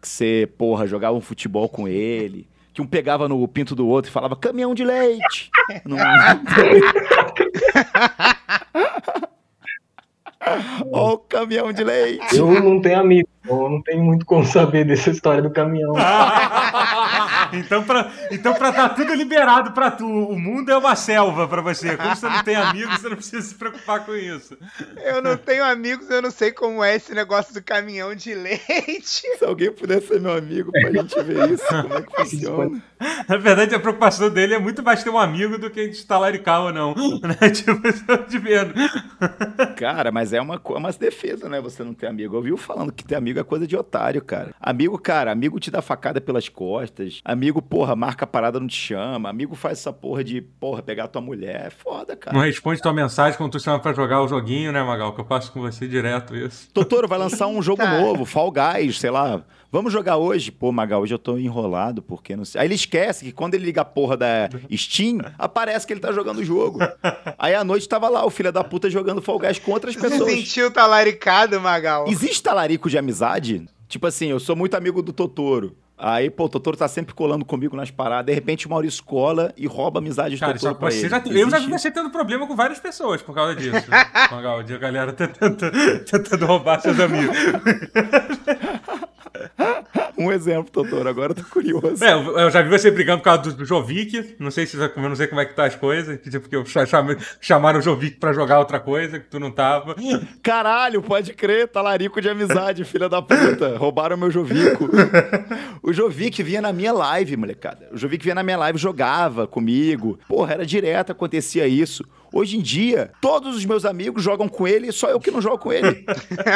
que 0.00 0.08
você, 0.08 0.48
porra, 0.58 0.86
jogava 0.86 1.16
um 1.16 1.20
futebol 1.20 1.68
com 1.68 1.88
ele, 1.88 2.46
que 2.72 2.80
um 2.80 2.86
pegava 2.86 3.28
no 3.28 3.46
pinto 3.46 3.74
do 3.74 3.86
outro 3.86 4.10
e 4.10 4.12
falava 4.12 4.34
caminhão 4.36 4.74
de 4.74 4.84
leite. 4.84 5.50
Não- 5.84 5.96
Ó 10.90 11.12
o 11.12 11.18
caminhão 11.18 11.72
de 11.72 11.84
leite. 11.84 12.36
Eu 12.36 12.48
não 12.62 12.80
tenho 12.80 12.98
amigo, 12.98 13.28
eu 13.48 13.68
não 13.70 13.80
tenho 13.80 14.02
muito 14.02 14.26
como 14.26 14.44
saber 14.44 14.84
dessa 14.84 15.10
história 15.10 15.40
do 15.42 15.50
caminhão. 15.50 15.92
então, 17.52 17.82
pra, 17.84 18.10
então, 18.30 18.54
pra 18.54 18.72
tá 18.72 18.88
tudo 18.88 19.14
liberado 19.14 19.72
pra 19.72 19.90
tu, 19.90 20.06
o 20.06 20.38
mundo 20.38 20.70
é 20.70 20.76
uma 20.76 20.94
selva 20.96 21.46
pra 21.48 21.60
você. 21.62 21.96
Como 21.96 22.14
você 22.14 22.28
não 22.28 22.42
tem 22.42 22.56
amigos, 22.56 23.00
você 23.00 23.08
não 23.08 23.16
precisa 23.16 23.42
se 23.42 23.54
preocupar 23.54 24.04
com 24.04 24.14
isso. 24.14 24.56
Eu 25.04 25.22
não 25.22 25.36
tenho 25.36 25.64
amigos, 25.64 26.08
eu 26.10 26.22
não 26.22 26.30
sei 26.30 26.52
como 26.52 26.82
é 26.82 26.96
esse 26.96 27.14
negócio 27.14 27.52
do 27.54 27.62
caminhão 27.62 28.14
de 28.14 28.34
leite. 28.34 29.22
Se 29.38 29.44
alguém 29.44 29.70
pudesse 29.72 30.08
ser 30.08 30.20
meu 30.20 30.32
amigo 30.36 30.70
pra 30.72 30.90
gente 30.92 31.20
ver 31.22 31.50
isso, 31.50 31.64
como 31.68 31.94
é 31.94 32.02
que 32.02 32.16
funciona. 32.16 32.82
Na 33.28 33.36
verdade, 33.36 33.74
a 33.74 33.80
preocupação 33.80 34.30
dele 34.30 34.54
é 34.54 34.58
muito 34.58 34.82
mais 34.82 35.02
ter 35.02 35.10
um 35.10 35.18
amigo 35.18 35.58
do 35.58 35.68
que 35.70 35.88
de 35.88 36.04
talaricar 36.04 36.62
ou 36.62 36.72
não. 36.72 36.94
Né? 37.22 37.50
Tipo, 37.50 37.86
eu 37.86 38.06
tô 38.06 38.16
te 38.24 38.38
vendo. 38.38 38.74
Cara, 39.76 40.10
mas 40.10 40.32
é 40.32 40.40
uma, 40.40 40.58
co- 40.58 40.76
uma 40.76 40.92
defesa, 40.92 41.48
né? 41.48 41.60
Você 41.60 41.82
não 41.82 41.94
ter 41.94 42.06
amigo. 42.06 42.36
Eu 42.36 42.42
vi 42.42 42.56
falando 42.56 42.92
que 42.92 43.04
ter 43.04 43.14
amigo 43.14 43.38
é 43.38 43.44
coisa 43.44 43.66
de 43.66 43.76
otário, 43.76 44.22
cara. 44.22 44.54
Amigo, 44.60 44.98
cara, 44.98 45.30
amigo 45.32 45.58
te 45.60 45.70
dá 45.70 45.80
facada 45.82 46.20
pelas 46.20 46.48
costas. 46.48 47.20
Amigo, 47.24 47.41
porra, 47.50 47.96
marca 47.96 48.24
a 48.24 48.28
parada, 48.28 48.60
não 48.60 48.66
te 48.68 48.76
chama. 48.76 49.28
Amigo 49.28 49.56
faz 49.56 49.78
essa 49.78 49.92
porra 49.92 50.22
de, 50.22 50.40
porra, 50.42 50.82
pegar 50.82 51.08
tua 51.08 51.22
mulher. 51.22 51.66
É 51.66 51.70
foda, 51.70 52.14
cara. 52.14 52.36
Não 52.36 52.44
responde 52.44 52.80
tua 52.80 52.92
mensagem 52.92 53.36
quando 53.38 53.52
tu 53.52 53.58
chama 53.60 53.80
pra 53.80 53.92
jogar 53.94 54.22
o 54.22 54.28
joguinho, 54.28 54.70
né, 54.70 54.82
Magal? 54.82 55.14
Que 55.14 55.20
eu 55.20 55.24
passo 55.24 55.50
com 55.50 55.60
você 55.62 55.88
direto 55.88 56.36
isso. 56.36 56.68
Totoro 56.72 57.08
vai 57.08 57.18
lançar 57.18 57.46
um 57.48 57.60
jogo 57.62 57.82
Tá. 57.82 57.98
novo, 58.00 58.24
Fall 58.24 58.52
Guys, 58.52 59.00
sei 59.00 59.10
lá. 59.10 59.42
Vamos 59.72 59.90
jogar 59.90 60.18
hoje? 60.18 60.52
Pô, 60.52 60.70
Magal, 60.70 61.00
hoje 61.00 61.14
eu 61.14 61.18
tô 61.18 61.38
enrolado, 61.38 62.02
porque 62.02 62.36
não 62.36 62.44
sei. 62.44 62.60
Aí 62.60 62.66
ele 62.66 62.74
esquece 62.74 63.24
que 63.24 63.32
quando 63.32 63.54
ele 63.54 63.64
liga 63.64 63.80
a 63.80 63.84
porra 63.86 64.18
da 64.18 64.50
Steam, 64.76 65.18
aparece 65.38 65.86
que 65.86 65.94
ele 65.94 66.00
tá 66.00 66.12
jogando 66.12 66.38
o 66.40 66.44
jogo. 66.44 66.78
Aí 67.38 67.54
à 67.54 67.64
noite 67.64 67.88
tava 67.88 68.06
lá 68.10 68.22
o 68.26 68.28
filho 68.28 68.52
da 68.52 68.62
puta 68.62 68.90
jogando 68.90 69.22
Fall 69.22 69.38
Guys 69.38 69.58
com 69.58 69.72
outras 69.72 69.94
Você 69.94 70.10
pessoas. 70.10 70.30
sentiu 70.30 70.70
talaricado, 70.70 71.58
Magal? 71.58 72.06
Existe 72.06 72.42
talarico 72.42 72.90
de 72.90 72.98
amizade? 72.98 73.64
Tipo 73.88 74.06
assim, 74.06 74.26
eu 74.28 74.38
sou 74.40 74.54
muito 74.54 74.74
amigo 74.74 75.00
do 75.02 75.12
Totoro. 75.12 75.74
Aí, 75.96 76.30
pô, 76.30 76.44
o 76.44 76.48
Totoro 76.48 76.76
tá 76.76 76.88
sempre 76.88 77.14
colando 77.14 77.44
comigo 77.44 77.76
nas 77.76 77.90
paradas. 77.90 78.26
De 78.26 78.32
repente 78.32 78.66
o 78.66 78.70
Maurício 78.70 79.04
cola 79.04 79.52
e 79.56 79.66
rouba 79.66 79.98
a 79.98 80.02
amizade 80.02 80.34
do 80.34 80.40
Cara, 80.40 80.54
Totoro 80.54 80.74
pra 80.74 80.92
ele. 80.92 81.08
já, 81.08 81.22
eu 81.24 81.50
já 81.50 81.60
você 81.60 81.90
tendo 81.90 82.10
problema 82.10 82.46
com 82.46 82.56
várias 82.56 82.80
pessoas 82.80 83.22
por 83.22 83.34
causa 83.34 83.54
disso. 83.54 83.86
A 83.92 84.78
galera 84.78 85.12
tentando, 85.12 85.56
tentando 86.04 86.46
roubar 86.46 86.80
seus 86.80 86.98
amigos. 86.98 87.36
Um 90.26 90.32
exemplo, 90.32 90.70
Totoro, 90.70 91.08
agora 91.08 91.32
eu 91.32 91.36
tô 91.36 91.44
curioso. 91.44 92.02
É, 92.04 92.12
eu 92.12 92.50
já 92.50 92.62
vi 92.62 92.68
você 92.70 92.90
brigando 92.90 93.18
por 93.18 93.24
causa 93.24 93.42
do, 93.42 93.52
do 93.54 93.64
Jovic. 93.64 94.36
Não 94.38 94.50
sei 94.50 94.66
se 94.66 94.76
eu 94.76 94.90
não 94.96 95.16
sei 95.16 95.26
como 95.26 95.40
é 95.40 95.44
que 95.44 95.54
tá 95.54 95.64
as 95.64 95.74
coisas. 95.74 96.18
que, 96.20 96.30
Tipo, 96.30 96.46
eu 96.50 96.64
cha- 96.64 96.86
chamei- 96.86 97.16
chamaram 97.40 97.78
o 97.78 97.82
Jovic 97.82 98.16
pra 98.18 98.32
jogar 98.32 98.58
outra 98.58 98.78
coisa 98.80 99.18
que 99.18 99.26
tu 99.28 99.38
não 99.40 99.50
tava. 99.50 99.94
Caralho, 100.42 101.02
pode 101.02 101.32
crer, 101.34 101.68
talarico 101.68 102.20
de 102.20 102.28
amizade, 102.28 102.84
filha 102.84 103.08
da 103.08 103.20
puta. 103.22 103.76
Roubaram 103.76 104.16
meu 104.16 104.30
Jovico. 104.30 104.88
O 105.82 105.92
Jovic 105.92 106.42
vinha 106.42 106.60
na 106.62 106.72
minha 106.72 106.92
live, 106.92 107.36
molecada. 107.36 107.88
O 107.92 107.96
Jovic 107.96 108.22
vinha 108.22 108.34
na 108.34 108.42
minha 108.42 108.56
live, 108.56 108.78
jogava 108.78 109.46
comigo. 109.46 110.18
Porra, 110.28 110.54
era 110.54 110.66
direto, 110.66 111.12
acontecia 111.12 111.66
isso. 111.66 112.04
Hoje 112.32 112.56
em 112.56 112.62
dia, 112.62 113.10
todos 113.20 113.56
os 113.56 113.64
meus 113.64 113.84
amigos 113.84 114.22
jogam 114.22 114.48
com 114.48 114.66
ele 114.66 114.88
e 114.88 114.92
só 114.92 115.08
eu 115.08 115.20
que 115.20 115.30
não 115.30 115.42
jogo 115.42 115.58
com 115.58 115.72
ele. 115.72 116.04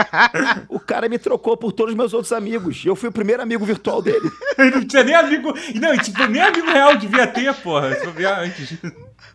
o 0.71 0.81
cara 0.81 1.09
me 1.09 1.19
trocou 1.19 1.57
por 1.57 1.71
todos 1.71 1.93
os 1.93 1.97
meus 1.97 2.15
outros 2.15 2.33
amigos. 2.33 2.83
Eu 2.85 2.97
fui 2.97 3.11
o 3.11 3.13
primeiro 3.13 3.43
amigo 3.43 3.65
virtual 3.65 4.01
dele. 4.01 4.31
Ele 4.57 4.71
não 4.71 4.87
tinha 4.87 5.05
nem 5.05 5.15
amigo. 5.15 5.53
Não, 5.75 5.95
e, 5.95 5.99
tipo, 5.99 6.27
nem 6.27 6.41
amigo 6.41 6.67
real 6.67 6.97
devia 6.97 7.27
ter, 7.27 7.55
porra. 7.57 7.95
Se 7.95 8.07
eu 8.07 8.13
via 8.13 8.39
antes. 8.39 8.79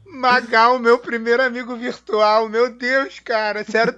Magal, 0.05 0.79
meu 0.79 0.97
primeiro 0.97 1.43
amigo 1.43 1.75
virtual. 1.75 2.49
Meu 2.49 2.71
Deus, 2.73 3.19
cara. 3.19 3.63
Sério. 3.63 3.93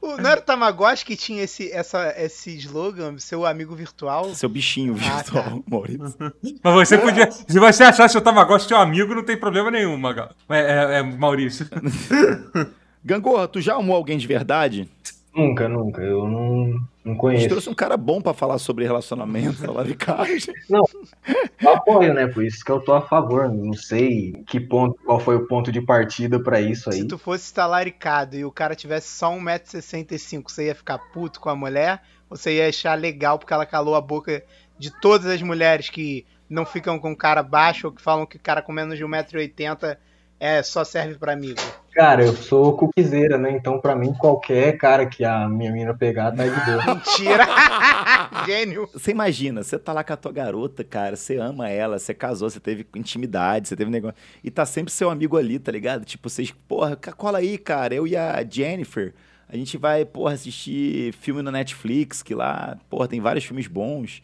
O- 0.00 0.16
Não 0.16 0.30
era 0.30 0.40
o 0.40 0.42
Tamagotchi 0.42 1.04
que 1.04 1.14
tinha 1.16 1.42
esse, 1.42 1.70
essa, 1.70 2.14
esse 2.16 2.56
slogan, 2.56 3.18
seu 3.18 3.44
amigo 3.44 3.74
virtual? 3.74 4.34
Seu 4.34 4.48
bichinho 4.48 4.96
Ah, 4.98 5.16
virtual, 5.16 5.44
tá. 5.44 5.58
Maurício. 5.70 6.14
Mas 6.62 6.88
você 6.88 6.96
podia. 6.98 7.30
Se 7.30 7.58
você 7.58 7.84
achasse 7.84 8.12
que 8.14 8.18
eu 8.18 8.22
tava 8.24 8.42
gosto 8.44 8.62
de 8.62 8.68
teu 8.68 8.78
amigo, 8.78 9.14
não 9.14 9.22
tem 9.24 9.36
problema 9.36 9.70
nenhum, 9.70 9.96
Magal. 9.98 10.30
É, 10.48 10.58
é, 10.58 10.98
é, 10.98 11.02
Maurício. 11.02 11.68
Gangorra, 13.04 13.48
tu 13.48 13.60
já 13.60 13.74
amou 13.76 13.96
alguém 13.96 14.18
de 14.18 14.26
verdade? 14.26 14.88
Nunca, 15.34 15.68
nunca. 15.68 16.02
Eu 16.02 16.26
não, 16.26 16.66
não 16.66 16.80
A 17.04 17.08
gente 17.08 17.18
conheço. 17.18 17.48
trouxe 17.48 17.70
um 17.70 17.74
cara 17.74 17.96
bom 17.96 18.20
pra 18.20 18.34
falar 18.34 18.58
sobre 18.58 18.84
relacionamento, 18.84 19.62
talaricagem. 19.64 20.52
Eu 20.68 21.70
apoio, 21.72 22.12
né? 22.12 22.26
Por 22.26 22.42
isso 22.44 22.64
que 22.64 22.70
eu 22.72 22.80
tô 22.80 22.92
a 22.92 23.00
favor. 23.02 23.48
Não 23.48 23.72
sei 23.72 24.32
que 24.46 24.58
ponto, 24.58 24.98
qual 25.04 25.20
foi 25.20 25.36
o 25.36 25.46
ponto 25.46 25.70
de 25.70 25.80
partida 25.80 26.42
pra 26.42 26.60
isso 26.60 26.90
aí. 26.90 26.98
Se 27.02 27.08
tu 27.08 27.16
fosse 27.18 27.52
talaricado 27.54 28.36
e 28.36 28.44
o 28.44 28.50
cara 28.50 28.74
tivesse 28.74 29.08
só 29.08 29.30
1,65m, 29.32 30.42
você 30.48 30.66
ia 30.66 30.74
ficar 30.74 30.98
puto 30.98 31.40
com 31.40 31.48
a 31.48 31.54
mulher? 31.56 32.02
Ou 32.28 32.36
você 32.36 32.56
ia 32.56 32.68
achar 32.68 32.98
legal 32.98 33.38
porque 33.38 33.52
ela 33.54 33.66
calou 33.66 33.94
a 33.94 34.00
boca 34.00 34.42
de 34.78 34.90
todas 35.00 35.26
as 35.26 35.42
mulheres 35.42 35.90
que 35.90 36.24
não 36.48 36.66
ficam 36.66 36.98
com 36.98 37.14
cara 37.14 37.42
baixo 37.42 37.86
ou 37.86 37.92
que 37.92 38.02
falam 38.02 38.26
que 38.26 38.36
o 38.36 38.40
cara 38.40 38.62
com 38.62 38.72
menos 38.72 38.98
de 38.98 39.04
1,80m 39.04 39.96
é, 40.40 40.62
só 40.62 40.82
serve 40.84 41.16
pra 41.16 41.34
amigo? 41.34 41.60
Cara, 41.92 42.24
eu 42.24 42.34
sou 42.34 42.74
cuquizeira, 42.74 43.36
né? 43.36 43.50
Então, 43.50 43.78
pra 43.78 43.94
mim, 43.94 44.14
qualquer 44.14 44.78
cara 44.78 45.04
que 45.04 45.22
a 45.22 45.46
minha 45.46 45.70
mina 45.70 45.92
pegar 45.92 46.32
tá 46.32 46.44
de 46.44 46.64
boa. 46.64 46.82
Mentira! 46.96 47.46
Gênio! 48.46 48.88
Você 48.90 49.10
imagina, 49.10 49.62
você 49.62 49.78
tá 49.78 49.92
lá 49.92 50.02
com 50.02 50.14
a 50.14 50.16
tua 50.16 50.32
garota, 50.32 50.82
cara, 50.82 51.14
você 51.14 51.36
ama 51.36 51.68
ela, 51.68 51.98
você 51.98 52.14
casou, 52.14 52.48
você 52.48 52.58
teve 52.58 52.86
intimidade, 52.96 53.68
você 53.68 53.76
teve 53.76 53.90
negócio. 53.90 54.16
E 54.42 54.50
tá 54.50 54.64
sempre 54.64 54.90
seu 54.90 55.10
amigo 55.10 55.36
ali, 55.36 55.58
tá 55.58 55.70
ligado? 55.70 56.06
Tipo, 56.06 56.30
vocês, 56.30 56.50
porra, 56.66 56.96
cola 56.96 57.38
aí, 57.38 57.58
cara. 57.58 57.94
Eu 57.94 58.06
e 58.06 58.16
a 58.16 58.42
Jennifer, 58.48 59.12
a 59.46 59.54
gente 59.54 59.76
vai, 59.76 60.06
porra, 60.06 60.32
assistir 60.32 61.12
filme 61.12 61.42
no 61.42 61.50
Netflix, 61.50 62.22
que 62.22 62.34
lá, 62.34 62.78
porra, 62.88 63.08
tem 63.08 63.20
vários 63.20 63.44
filmes 63.44 63.66
bons, 63.66 64.22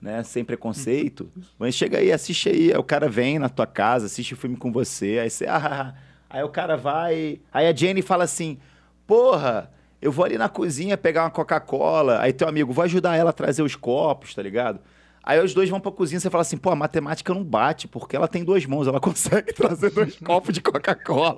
né? 0.00 0.22
Sem 0.22 0.44
preconceito. 0.44 1.30
Mas 1.58 1.74
chega 1.74 1.98
aí, 1.98 2.12
assiste 2.12 2.48
aí. 2.48 2.72
Aí 2.72 2.78
o 2.78 2.84
cara 2.84 3.08
vem 3.08 3.38
na 3.38 3.48
tua 3.48 3.66
casa, 3.66 4.06
assiste 4.06 4.34
o 4.34 4.36
filme 4.36 4.56
com 4.56 4.72
você, 4.72 5.18
aí 5.20 5.30
você, 5.30 5.46
ah, 5.48 5.94
aí 6.28 6.42
o 6.42 6.48
cara 6.48 6.76
vai. 6.76 7.40
Aí 7.52 7.66
a 7.66 7.74
Jenny 7.74 8.02
fala 8.02 8.24
assim, 8.24 8.58
porra. 9.06 9.70
Eu 10.00 10.12
vou 10.12 10.24
ali 10.24 10.38
na 10.38 10.48
cozinha 10.48 10.96
pegar 10.96 11.24
uma 11.24 11.30
Coca-Cola. 11.30 12.20
Aí 12.20 12.32
teu 12.32 12.46
amigo 12.46 12.72
vai 12.72 12.86
ajudar 12.86 13.16
ela 13.16 13.30
a 13.30 13.32
trazer 13.32 13.62
os 13.62 13.74
copos, 13.74 14.32
tá 14.32 14.40
ligado? 14.40 14.78
Aí 15.28 15.38
os 15.44 15.52
dois 15.52 15.68
vão 15.68 15.78
pra 15.78 15.92
cozinha 15.92 16.16
e 16.16 16.20
você 16.20 16.30
fala 16.30 16.40
assim, 16.40 16.56
pô, 16.56 16.70
a 16.70 16.74
matemática 16.74 17.34
não 17.34 17.44
bate, 17.44 17.86
porque 17.86 18.16
ela 18.16 18.26
tem 18.26 18.42
duas 18.42 18.64
mãos, 18.64 18.86
ela 18.86 18.98
consegue 19.00 19.52
trazer 19.52 19.90
dois 19.90 20.16
copos 20.18 20.54
de 20.54 20.62
Coca-Cola. 20.62 21.36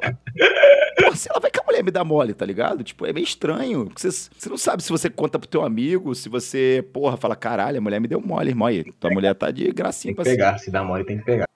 Pô, 1.05 1.15
se 1.17 1.29
ela 1.31 1.41
vai 1.41 1.51
que 1.51 1.61
a 1.61 1.65
mulher 1.65 1.83
me 1.85 1.91
dá 1.91 2.05
mole, 2.05 2.35
tá 2.35 2.45
ligado? 2.45 2.83
Tipo, 2.85 3.07
é 3.07 3.13
meio 3.13 3.25
estranho. 3.25 3.91
Você, 3.97 4.11
você 4.11 4.49
não 4.49 4.59
sabe 4.59 4.83
se 4.83 4.91
você 4.91 5.09
conta 5.11 5.39
pro 5.39 5.49
teu 5.49 5.63
amigo, 5.63 6.15
se 6.15 6.29
você, 6.29 6.85
porra, 6.93 7.17
fala, 7.17 7.35
caralho, 7.37 7.79
a 7.79 7.81
mulher 7.81 8.01
me 8.01 8.09
deu 8.09 8.21
mole, 8.21 8.51
irmão. 8.51 8.69
Aí, 8.69 8.85
tua 8.93 9.11
mulher 9.11 9.35
tá 9.35 9.51
de 9.51 9.71
gracinha 9.73 10.15
Tem 10.15 10.17
que 10.17 10.23
pra 10.23 10.31
pegar. 10.31 10.59
Se 10.59 10.71
dá 10.71 10.83
mole, 10.85 11.05
tem 11.05 11.19
que 11.19 11.25
pegar. 11.25 11.47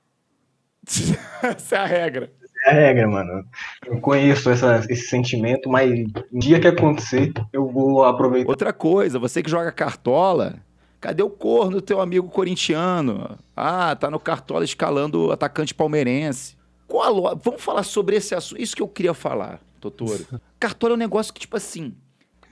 Essa 1.43 1.77
é 1.77 1.79
a 1.79 1.87
regra. 1.87 2.33
É 2.67 2.71
a 2.71 2.73
regra, 2.73 3.09
mano. 3.09 3.45
Eu 3.87 4.01
conheço 4.01 4.49
essa- 4.51 4.85
esse 4.89 5.09
sentimento, 5.09 5.69
mas 5.69 5.91
um 6.33 6.39
dia 6.39 6.59
que 6.61 6.67
acontecer, 6.69 7.33
eu 7.53 7.67
vou 7.69 8.05
aproveitar. 8.05 8.49
Outra 8.51 8.73
coisa, 8.73 9.19
você 9.19 9.43
que 9.43 9.51
joga 9.51 9.71
cartola, 9.73 10.57
cadê 11.01 11.23
o 11.23 11.29
corno 11.31 11.73
do 11.73 11.83
teu 11.83 12.01
amigo 12.01 12.29
corintiano? 12.29 13.39
Ah, 13.57 13.95
tá 13.95 14.11
no 14.11 14.19
cartola 14.19 14.65
escalando 14.65 15.27
o 15.27 15.33
atacante 15.33 15.75
palmeirense. 15.75 16.57
Qual 16.95 17.03
a 17.03 17.09
lo... 17.09 17.37
Vamos 17.43 17.61
falar 17.61 17.83
sobre 17.83 18.15
esse 18.15 18.37
assunto. 18.37 18.63
Isso 18.63 18.77
que 18.77 18.81
eu 18.81 18.87
queria 18.87 19.13
falar, 19.13 19.61
Totoro. 19.81 20.25
Cartola 20.61 20.93
é 20.93 20.95
um 20.95 20.99
negócio 20.99 21.35
que, 21.35 21.41
tipo 21.41 21.57
assim, 21.57 21.93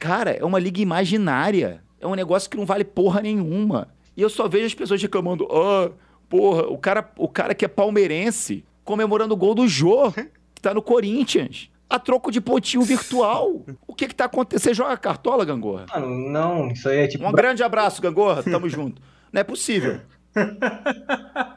cara, 0.01 0.33
é 0.33 0.45
uma 0.45 0.59
liga 0.59 0.81
imaginária. 0.81 1.81
É 2.01 2.09
um 2.09 2.17
negócio 2.17 2.51
que 2.51 2.57
não 2.57 2.67
vale 2.67 2.83
porra 2.83 3.21
nenhuma. 3.21 3.87
E 4.17 4.21
eu 4.21 4.29
só 4.29 4.49
vejo 4.49 4.67
as 4.67 4.75
pessoas 4.75 5.01
reclamando, 5.01 5.47
ah, 5.47 5.93
porra, 6.29 6.65
o 6.65 6.77
cara, 6.77 7.09
o 7.17 7.29
cara 7.29 7.55
que 7.55 7.65
é 7.65 7.69
palmeirense 7.69 8.65
comemorando 8.83 9.33
o 9.33 9.37
gol 9.37 9.55
do 9.55 9.69
Jô, 9.69 10.11
que 10.53 10.61
tá 10.61 10.75
no 10.75 10.83
Corinthians. 10.83 11.71
A 11.89 12.01
troco 12.01 12.33
de 12.33 12.41
pontinho 12.41 12.83
virtual. 12.83 13.63
O 13.87 13.95
que 13.95 14.09
que 14.09 14.15
tá 14.15 14.25
acontecendo? 14.25 14.61
Você 14.61 14.75
joga 14.75 14.97
cartola, 14.97 15.45
Gangorra? 15.45 15.87
Mano, 15.95 16.09
não, 16.31 16.69
isso 16.69 16.89
aí 16.89 17.01
é 17.01 17.07
tipo. 17.07 17.25
Um 17.25 17.31
grande 17.31 17.63
abraço, 17.63 18.03
Gangorra. 18.03 18.43
Tamo 18.43 18.69
junto. 18.69 19.01
Não 19.31 19.41
é 19.41 19.45
possível. 19.45 20.01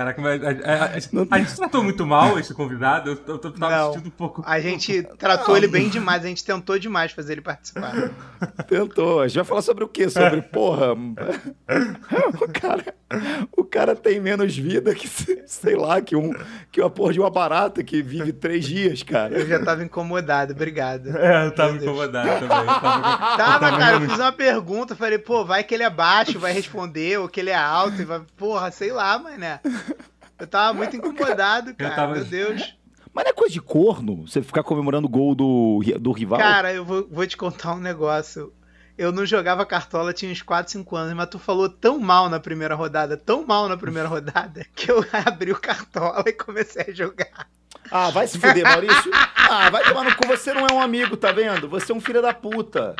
Caraca, 0.00 0.22
mas 0.22 0.42
a, 0.42 0.48
a- 0.48 0.84
a- 0.84 0.90
a 1.30 1.38
gente 1.38 1.56
tratou 1.56 1.84
muito 1.84 2.06
mal 2.06 2.38
esse 2.38 2.54
convidado. 2.54 3.10
Eu, 3.10 3.16
tô- 3.16 3.32
eu 3.32 3.38
tô- 3.38 3.50
tava 3.52 3.76
Não. 3.76 3.92
sentindo 3.92 4.06
um 4.08 4.10
pouco. 4.10 4.42
A 4.46 4.58
gente 4.58 5.02
tratou 5.18 5.58
ele 5.58 5.66
bem 5.68 5.90
demais, 5.90 6.24
a 6.24 6.28
gente 6.28 6.42
tentou 6.42 6.78
demais 6.78 7.12
fazer 7.12 7.32
ele 7.34 7.42
participar. 7.42 7.92
Tentou. 8.66 9.20
A 9.20 9.28
gente 9.28 9.36
vai 9.36 9.44
falar 9.44 9.60
sobre 9.62 9.84
o 9.84 9.88
quê? 9.88 10.08
Sobre, 10.08 10.40
porra. 10.40 10.94
o, 10.94 12.48
cara, 12.52 12.94
o 13.56 13.64
cara 13.64 13.94
tem 13.94 14.18
menos 14.20 14.56
vida 14.56 14.94
que, 14.94 15.06
sei 15.46 15.76
lá, 15.76 16.00
que, 16.00 16.16
um, 16.16 16.32
que 16.72 16.80
uma 16.80 16.88
porra 16.90 17.12
de 17.12 17.20
uma 17.20 17.30
barata 17.30 17.82
que 17.84 18.02
vive 18.02 18.32
três 18.32 18.64
dias, 18.64 19.02
cara. 19.02 19.38
Eu 19.38 19.46
já 19.46 19.62
tava 19.62 19.82
incomodado, 19.84 20.52
obrigado. 20.54 21.10
É, 21.16 21.46
eu 21.46 21.54
tava 21.54 21.72
Meu 21.72 21.80
Deus. 21.80 21.90
incomodado 21.92 22.28
também. 22.40 22.58
Eu 22.58 22.66
tava, 22.80 23.36
Tava, 23.36 23.60
cara, 23.60 23.74
eu 23.74 23.78
realmente- 23.78 24.10
fiz 24.12 24.18
uma 24.18 24.32
pergunta, 24.32 24.96
falei, 24.96 25.18
pô, 25.18 25.44
vai 25.44 25.62
que 25.62 25.74
ele 25.74 25.82
é 25.82 25.90
baixo, 25.90 26.38
vai 26.38 26.52
responder, 26.52 27.18
ou 27.18 27.28
que 27.28 27.40
ele 27.40 27.50
é 27.50 27.54
alto, 27.56 28.00
e 28.00 28.04
vai, 28.04 28.20
porra, 28.36 28.70
sei 28.70 28.92
lá, 28.92 29.18
mané. 29.18 29.60
Eu 30.40 30.46
tava 30.46 30.72
muito 30.74 30.96
incomodado, 30.96 31.74
cara, 31.74 31.94
tava- 31.94 32.14
meu 32.14 32.24
Deus. 32.24 32.74
Mas 33.12 33.24
não 33.24 33.30
é 33.30 33.34
coisa 33.34 33.52
de 33.52 33.60
corno 33.60 34.26
você 34.26 34.40
ficar 34.40 34.62
comemorando 34.62 35.06
o 35.06 35.10
gol 35.10 35.34
do, 35.34 35.80
do 36.00 36.12
rival? 36.12 36.38
Cara, 36.38 36.72
eu 36.72 36.84
vou, 36.84 37.08
vou 37.10 37.26
te 37.26 37.36
contar 37.36 37.74
um 37.74 37.80
negócio. 37.80 38.52
Eu 38.96 39.10
não 39.10 39.24
jogava 39.26 39.64
cartola, 39.66 40.12
tinha 40.12 40.30
uns 40.30 40.42
4, 40.42 40.70
5 40.72 40.94
anos, 40.96 41.14
mas 41.14 41.28
tu 41.28 41.38
falou 41.38 41.68
tão 41.68 41.98
mal 41.98 42.28
na 42.28 42.38
primeira 42.38 42.74
rodada, 42.74 43.16
tão 43.16 43.44
mal 43.46 43.68
na 43.68 43.76
primeira 43.76 44.08
rodada, 44.08 44.64
que 44.76 44.90
eu 44.90 45.04
abri 45.26 45.50
o 45.52 45.58
cartola 45.58 46.22
e 46.26 46.32
comecei 46.32 46.84
a 46.88 46.92
jogar. 46.92 47.48
Ah, 47.90 48.10
vai 48.10 48.26
se 48.28 48.38
fuder, 48.38 48.62
Maurício. 48.62 49.10
Ah, 49.36 49.70
vai 49.70 49.82
tomar 49.82 50.04
no 50.04 50.14
cu. 50.14 50.26
Você 50.28 50.52
não 50.52 50.66
é 50.66 50.72
um 50.72 50.80
amigo, 50.80 51.16
tá 51.16 51.32
vendo? 51.32 51.68
Você 51.68 51.90
é 51.90 51.94
um 51.94 52.00
filho 52.00 52.22
da 52.22 52.32
puta. 52.32 52.94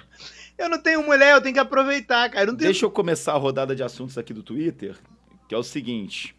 Eu 0.58 0.68
não 0.68 0.78
tenho 0.82 1.04
mulher, 1.04 1.34
eu 1.34 1.40
tenho 1.40 1.54
que 1.54 1.60
aproveitar, 1.60 2.28
cara. 2.30 2.42
Eu 2.42 2.46
não 2.48 2.56
tenho... 2.56 2.70
Deixa 2.70 2.84
eu 2.84 2.90
começar 2.90 3.34
a 3.34 3.38
rodada 3.38 3.76
de 3.76 3.82
assuntos 3.82 4.18
aqui 4.18 4.32
do 4.34 4.42
Twitter, 4.42 4.96
que 5.48 5.54
é 5.54 5.58
o 5.58 5.62
seguinte. 5.62 6.34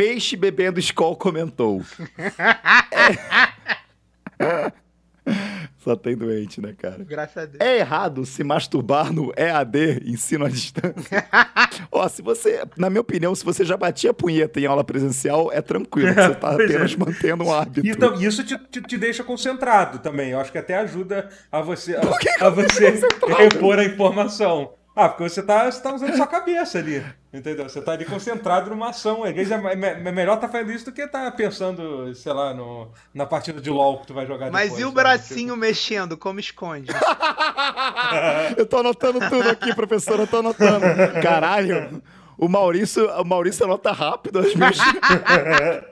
Peixe 0.00 0.34
bebendo 0.34 0.80
Skol 0.80 1.14
comentou. 1.14 1.82
É. 4.38 4.72
Só 5.76 5.94
tem 5.94 6.16
doente, 6.16 6.58
né, 6.58 6.74
cara? 6.76 7.04
Graças 7.04 7.36
a 7.36 7.44
Deus. 7.44 7.58
É 7.60 7.78
errado 7.80 8.24
se 8.24 8.42
masturbar 8.42 9.12
no 9.12 9.30
EAD, 9.36 10.02
ensino 10.06 10.46
à 10.46 10.48
distância? 10.48 11.26
Ó, 11.92 12.08
se 12.08 12.22
você, 12.22 12.62
na 12.78 12.88
minha 12.88 13.02
opinião, 13.02 13.34
se 13.34 13.44
você 13.44 13.62
já 13.62 13.76
batia 13.76 14.14
punheta 14.14 14.58
em 14.58 14.64
aula 14.64 14.82
presencial, 14.82 15.52
é 15.52 15.60
tranquilo, 15.60 16.14
você 16.14 16.34
tá 16.34 16.52
é. 16.58 16.64
apenas 16.64 16.96
mantendo 16.96 17.44
um 17.44 17.52
hábito. 17.52 17.86
E 17.86 17.94
tam- 17.94 18.14
isso 18.14 18.42
te, 18.42 18.56
te- 18.56 18.80
te 18.80 18.96
deixa 18.96 19.22
concentrado 19.22 19.98
também. 19.98 20.30
Eu 20.30 20.40
acho 20.40 20.50
que 20.50 20.56
até 20.58 20.76
ajuda 20.78 21.28
a 21.52 21.60
você, 21.60 21.94
a, 21.94 22.00
a 22.46 22.48
você 22.48 22.94
repor 23.36 23.78
a 23.78 23.84
informação. 23.84 24.72
Ah, 25.00 25.08
porque 25.08 25.28
você 25.28 25.42
tá, 25.42 25.70
você 25.70 25.80
tá 25.80 25.94
usando 25.94 26.14
sua 26.14 26.26
cabeça 26.26 26.78
ali. 26.78 27.02
Entendeu? 27.32 27.68
Você 27.68 27.80
tá 27.80 27.92
ali 27.92 28.04
concentrado 28.04 28.68
numa 28.68 28.90
ação. 28.90 29.24
Às 29.24 29.32
vezes 29.32 29.50
é, 29.50 29.56
é, 29.56 30.08
é 30.08 30.12
melhor 30.12 30.38
tá 30.38 30.46
fazendo 30.46 30.72
isso 30.72 30.84
do 30.84 30.92
que 30.92 31.06
tá 31.06 31.30
pensando, 31.30 32.14
sei 32.14 32.32
lá, 32.32 32.52
no, 32.52 32.90
na 33.14 33.24
partida 33.24 33.60
de 33.60 33.70
LOL 33.70 34.00
que 34.00 34.08
tu 34.08 34.14
vai 34.14 34.26
jogar 34.26 34.50
Mas 34.50 34.64
depois, 34.64 34.80
e 34.80 34.84
o 34.84 34.92
bracinho 34.92 35.56
mexendo, 35.56 36.18
como 36.18 36.38
esconde? 36.38 36.92
Eu 38.56 38.66
tô 38.66 38.78
anotando 38.78 39.20
tudo 39.28 39.48
aqui, 39.48 39.74
professor, 39.74 40.18
eu 40.20 40.26
tô 40.26 40.38
anotando. 40.38 40.84
Caralho, 41.22 42.02
o 42.36 42.48
Maurício, 42.48 43.08
o 43.08 43.24
Maurício 43.24 43.64
anota 43.64 43.92
rápido 43.92 44.40
as 44.40 44.54
minhas... 44.54 44.78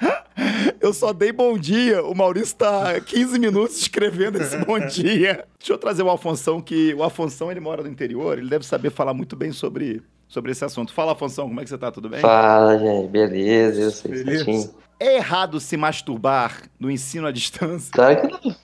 Eu 0.80 0.92
só 0.92 1.12
dei 1.12 1.32
bom 1.32 1.58
dia, 1.58 2.04
o 2.04 2.14
Maurício 2.14 2.56
tá 2.56 3.00
15 3.00 3.38
minutos 3.38 3.78
escrevendo 3.78 4.40
esse 4.40 4.56
bom 4.58 4.78
dia. 4.86 5.44
Deixa 5.58 5.72
eu 5.72 5.78
trazer 5.78 6.02
o 6.02 6.10
Afonso, 6.10 6.62
que 6.62 6.94
o 6.94 7.02
Afonso 7.02 7.50
ele 7.50 7.60
mora 7.60 7.82
no 7.82 7.88
interior, 7.88 8.38
ele 8.38 8.48
deve 8.48 8.64
saber 8.64 8.90
falar 8.90 9.14
muito 9.14 9.34
bem 9.34 9.50
sobre, 9.52 10.02
sobre 10.28 10.52
esse 10.52 10.64
assunto. 10.64 10.92
Fala, 10.92 11.12
Afonso, 11.12 11.42
como 11.42 11.60
é 11.60 11.64
que 11.64 11.70
você 11.70 11.78
tá? 11.78 11.90
Tudo 11.90 12.08
bem? 12.08 12.20
Fala, 12.20 12.78
gente. 12.78 13.08
Beleza, 13.08 13.80
eu 13.80 13.90
sei 13.90 14.10
Beleza. 14.12 14.44
certinho. 14.44 14.74
É 15.00 15.16
errado 15.16 15.58
se 15.60 15.76
masturbar 15.76 16.62
no 16.78 16.90
ensino 16.90 17.26
à 17.26 17.32
distância? 17.32 17.90
Claro 17.92 18.28
que 18.28 18.48
não. 18.48 18.56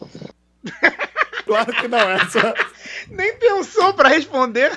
Claro 1.44 1.72
que 1.72 1.88
não 1.88 1.98
é. 1.98 2.18
Só... 2.30 2.40
Nem 3.10 3.36
pensou 3.36 3.92
pra 3.94 4.08
responder. 4.08 4.72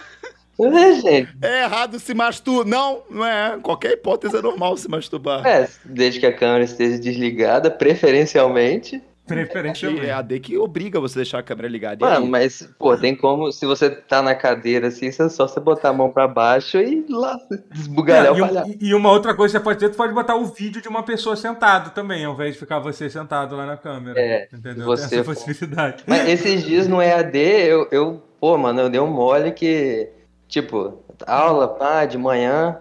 É, 0.59 0.93
gente. 1.01 1.35
É 1.41 1.63
errado 1.63 1.99
se 1.99 2.13
masturbar. 2.13 2.65
Não, 2.65 3.01
não 3.09 3.25
é. 3.25 3.57
Qualquer 3.61 3.91
hipótese 3.93 4.37
é 4.37 4.41
normal 4.41 4.77
se 4.77 4.87
masturbar. 4.89 5.45
É, 5.45 5.67
desde 5.83 6.19
que 6.19 6.25
a 6.25 6.33
câmera 6.33 6.63
esteja 6.63 6.97
desligada, 6.97 7.69
preferencialmente. 7.69 8.99
Que 9.27 9.33
é 9.33 9.35
Preferencialmente. 9.37 10.07
a 10.11 10.19
AD 10.19 10.39
que 10.39 10.55
obriga 10.55 10.99
você 10.99 11.17
a 11.17 11.21
deixar 11.23 11.39
a 11.39 11.43
câmera 11.43 11.67
ligada. 11.67 12.05
E 12.05 12.07
Mano, 12.07 12.27
mas, 12.27 12.69
pô, 12.77 12.95
tem 12.95 13.15
como, 13.15 13.51
se 13.51 13.65
você 13.65 13.89
tá 13.89 14.21
na 14.21 14.35
cadeira 14.35 14.89
assim, 14.89 15.07
é 15.07 15.11
só 15.11 15.47
você 15.47 15.59
botar 15.59 15.89
a 15.89 15.93
mão 15.93 16.11
pra 16.11 16.27
baixo 16.27 16.77
e 16.77 16.99
ir 16.99 17.05
lá 17.09 17.35
desbugalhar 17.73 18.27
É, 18.27 18.31
o 18.31 18.37
e, 18.37 18.39
palhaço. 18.39 18.75
e 18.79 18.93
uma 18.93 19.09
outra 19.09 19.33
coisa 19.33 19.53
que 19.53 19.57
você 19.57 19.63
pode 19.63 19.79
ter, 19.79 19.89
tu 19.89 19.97
pode 19.97 20.13
botar 20.13 20.35
o 20.35 20.45
vídeo 20.45 20.79
de 20.79 20.87
uma 20.87 21.01
pessoa 21.01 21.35
sentado 21.35 21.89
também, 21.89 22.23
ao 22.23 22.33
invés 22.35 22.53
de 22.53 22.59
ficar 22.59 22.77
você 22.77 23.09
sentado 23.09 23.55
lá 23.55 23.65
na 23.65 23.75
câmera. 23.77 24.19
É, 24.19 24.47
entendeu? 24.53 24.85
você 24.85 25.09
Tem 25.09 25.17
essa 25.19 25.33
possibilidade. 25.33 26.03
Mas 26.05 26.29
esses 26.29 26.63
dias 26.63 26.87
no 26.87 27.01
EAD, 27.01 27.35
eu, 27.35 27.87
eu, 27.91 28.21
pô, 28.39 28.55
mano, 28.59 28.81
eu 28.81 28.89
dei 28.91 28.99
um 29.01 29.07
mole 29.07 29.51
que, 29.53 30.07
tipo, 30.47 31.03
aula, 31.25 31.67
pá, 31.67 32.05
de 32.05 32.17
manhã, 32.17 32.79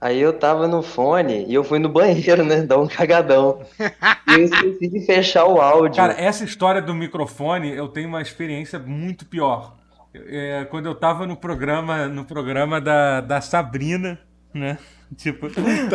aí 0.00 0.20
eu 0.20 0.32
tava 0.32 0.66
no 0.66 0.82
fone 0.82 1.44
e 1.46 1.54
eu 1.54 1.62
fui 1.62 1.78
no 1.78 1.88
banheiro, 1.88 2.44
né, 2.44 2.62
dar 2.62 2.78
um 2.78 2.86
cagadão. 2.86 3.60
E 4.28 4.34
eu 4.34 4.44
esqueci 4.44 4.88
de 4.88 5.00
fechar 5.04 5.44
o 5.44 5.60
áudio. 5.60 5.96
Cara, 5.96 6.18
essa 6.18 6.42
história 6.42 6.80
do 6.80 6.94
microfone, 6.94 7.70
eu 7.70 7.86
tenho 7.88 8.08
uma 8.08 8.22
experiência 8.22 8.78
muito 8.78 9.26
pior. 9.26 9.76
É, 10.14 10.66
quando 10.70 10.86
eu 10.86 10.94
tava 10.94 11.26
no 11.26 11.36
programa, 11.36 12.08
no 12.08 12.24
programa 12.24 12.80
da, 12.80 13.20
da 13.20 13.40
Sabrina, 13.42 14.18
né? 14.54 14.78
Tipo, 15.14 15.48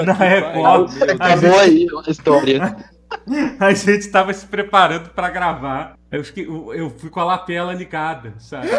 na 0.05 0.13
Record, 0.13 0.91
a 1.01 1.13
Acabou 1.13 1.59
aí 1.59 1.87
a 2.05 2.11
história. 2.11 2.77
A 3.59 3.73
gente 3.73 4.07
tava 4.09 4.33
se 4.33 4.45
preparando 4.45 5.09
pra 5.09 5.29
gravar. 5.29 5.96
Eu, 6.09 6.23
fiquei- 6.23 6.47
eu- 6.47 6.89
fui 6.97 7.09
com 7.09 7.19
a 7.19 7.23
lapela 7.25 7.73
ligada, 7.73 8.33
sabe? 8.39 8.67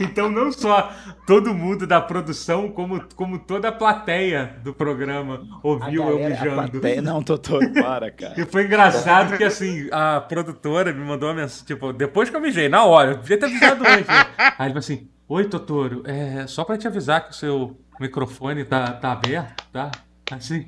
Então 0.00 0.28
não 0.28 0.50
só 0.50 0.90
todo 1.26 1.54
mundo 1.54 1.86
da 1.86 2.00
produção, 2.00 2.68
como, 2.68 3.00
como 3.14 3.38
toda 3.38 3.68
a 3.68 3.72
plateia 3.72 4.56
do 4.64 4.74
programa 4.74 5.40
ouviu 5.62 6.02
eu 6.10 6.18
mijando. 6.30 6.70
Plateia- 6.80 7.02
Não, 7.02 7.22
Totoro, 7.22 7.72
para, 7.72 8.10
cara. 8.10 8.34
E 8.40 8.44
foi 8.44 8.64
engraçado 8.64 9.36
que, 9.36 9.44
assim, 9.44 9.88
a 9.92 10.20
produtora 10.20 10.92
me 10.92 11.04
mandou 11.04 11.28
uma 11.28 11.34
mensagem, 11.36 11.64
tipo, 11.64 11.92
depois 11.92 12.28
que 12.28 12.34
eu 12.36 12.40
mijei, 12.40 12.68
na 12.68 12.84
hora, 12.84 13.12
eu 13.12 13.18
devia 13.18 13.38
ter 13.38 13.46
avisado 13.46 13.84
antes. 13.86 14.06
Né? 14.08 14.26
Aí 14.36 14.66
ele 14.66 14.70
falou 14.70 14.78
assim, 14.78 15.08
oi, 15.28 15.44
Totoro, 15.44 16.02
é 16.06 16.44
só 16.48 16.64
pra 16.64 16.76
te 16.76 16.88
avisar 16.88 17.24
que 17.24 17.30
o 17.30 17.34
seu 17.34 17.78
microfone 18.00 18.64
tá, 18.64 18.92
tá 18.94 19.12
aberto, 19.12 19.62
tá? 19.72 19.90
Assim. 20.30 20.66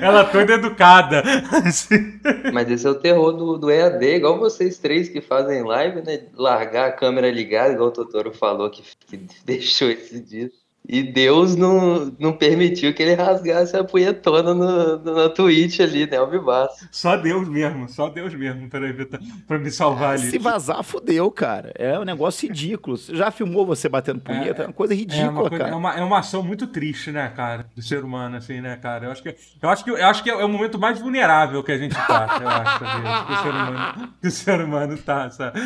Ela 0.00 0.24
toda 0.24 0.54
educada. 0.54 1.22
Assim. 1.64 2.20
Mas 2.52 2.70
esse 2.70 2.86
é 2.86 2.90
o 2.90 2.94
terror 2.94 3.32
do, 3.32 3.58
do 3.58 3.70
EAD, 3.70 4.16
igual 4.16 4.38
vocês 4.38 4.78
três 4.78 5.08
que 5.08 5.20
fazem 5.20 5.62
live, 5.62 6.02
né? 6.02 6.26
Largar 6.34 6.88
a 6.88 6.92
câmera 6.92 7.30
ligada, 7.30 7.74
igual 7.74 7.88
o 7.88 7.92
Totoro 7.92 8.32
falou 8.32 8.70
que, 8.70 8.82
que 9.06 9.16
deixou 9.44 9.90
esse 9.90 10.20
dia. 10.20 10.50
E 10.92 11.04
Deus 11.04 11.54
não, 11.54 12.12
não 12.18 12.32
permitiu 12.32 12.92
que 12.92 13.00
ele 13.00 13.14
rasgasse 13.14 13.76
a 13.76 13.84
punhetona 13.84 14.52
no, 14.52 14.98
no, 14.98 15.14
na 15.14 15.28
Twitch 15.28 15.78
ali, 15.78 16.04
né? 16.04 16.16
Ao 16.16 16.28
vivaço. 16.28 16.88
Só 16.90 17.16
Deus 17.16 17.48
mesmo, 17.48 17.88
só 17.88 18.08
Deus 18.08 18.34
mesmo 18.34 18.68
pra, 18.68 18.88
evitar, 18.88 19.20
pra 19.46 19.56
me 19.56 19.70
salvar 19.70 20.14
ali. 20.14 20.28
Se 20.28 20.36
vazar, 20.38 20.82
fudeu, 20.82 21.30
cara. 21.30 21.72
É 21.78 21.96
um 21.96 22.04
negócio 22.04 22.48
ridículo. 22.48 22.96
Você 22.96 23.14
já 23.14 23.30
filmou 23.30 23.64
você 23.64 23.88
batendo 23.88 24.20
punheta? 24.20 24.64
É, 24.64 24.66
uma 24.66 24.72
coisa 24.72 24.92
É 24.92 24.96
ridícula, 24.96 25.30
uma, 25.30 25.40
coisa- 25.48 25.58
cara. 25.58 25.70
é, 25.70 25.76
uma, 25.76 25.94
é 25.94 26.02
uma 26.02 26.18
ação 26.18 26.42
muito 26.42 26.66
triste, 26.66 27.12
né, 27.12 27.28
cara? 27.36 27.66
Do 27.76 27.82
ser 27.82 28.02
humano, 28.02 28.36
assim, 28.36 28.60
né, 28.60 28.74
cara? 28.76 29.06
Eu 29.06 29.12
acho 29.12 29.22
que, 29.22 29.36
eu 29.62 29.68
acho 29.68 29.84
que, 29.84 29.90
eu 29.90 30.06
acho 30.06 30.24
que 30.24 30.30
é 30.30 30.44
o 30.44 30.48
momento 30.48 30.76
mais 30.76 30.98
vulnerável 30.98 31.62
que 31.62 31.70
a 31.70 31.78
gente 31.78 31.94
tá, 31.94 32.38
eu 32.42 32.48
acho? 32.48 32.80
Que 33.30 33.32
o 33.32 33.36
ser 33.42 33.50
humano, 33.50 34.08
que 34.20 34.28
o 34.28 34.30
ser 34.30 34.60
humano 34.60 34.98
tá, 34.98 35.30
sabe? 35.30 35.60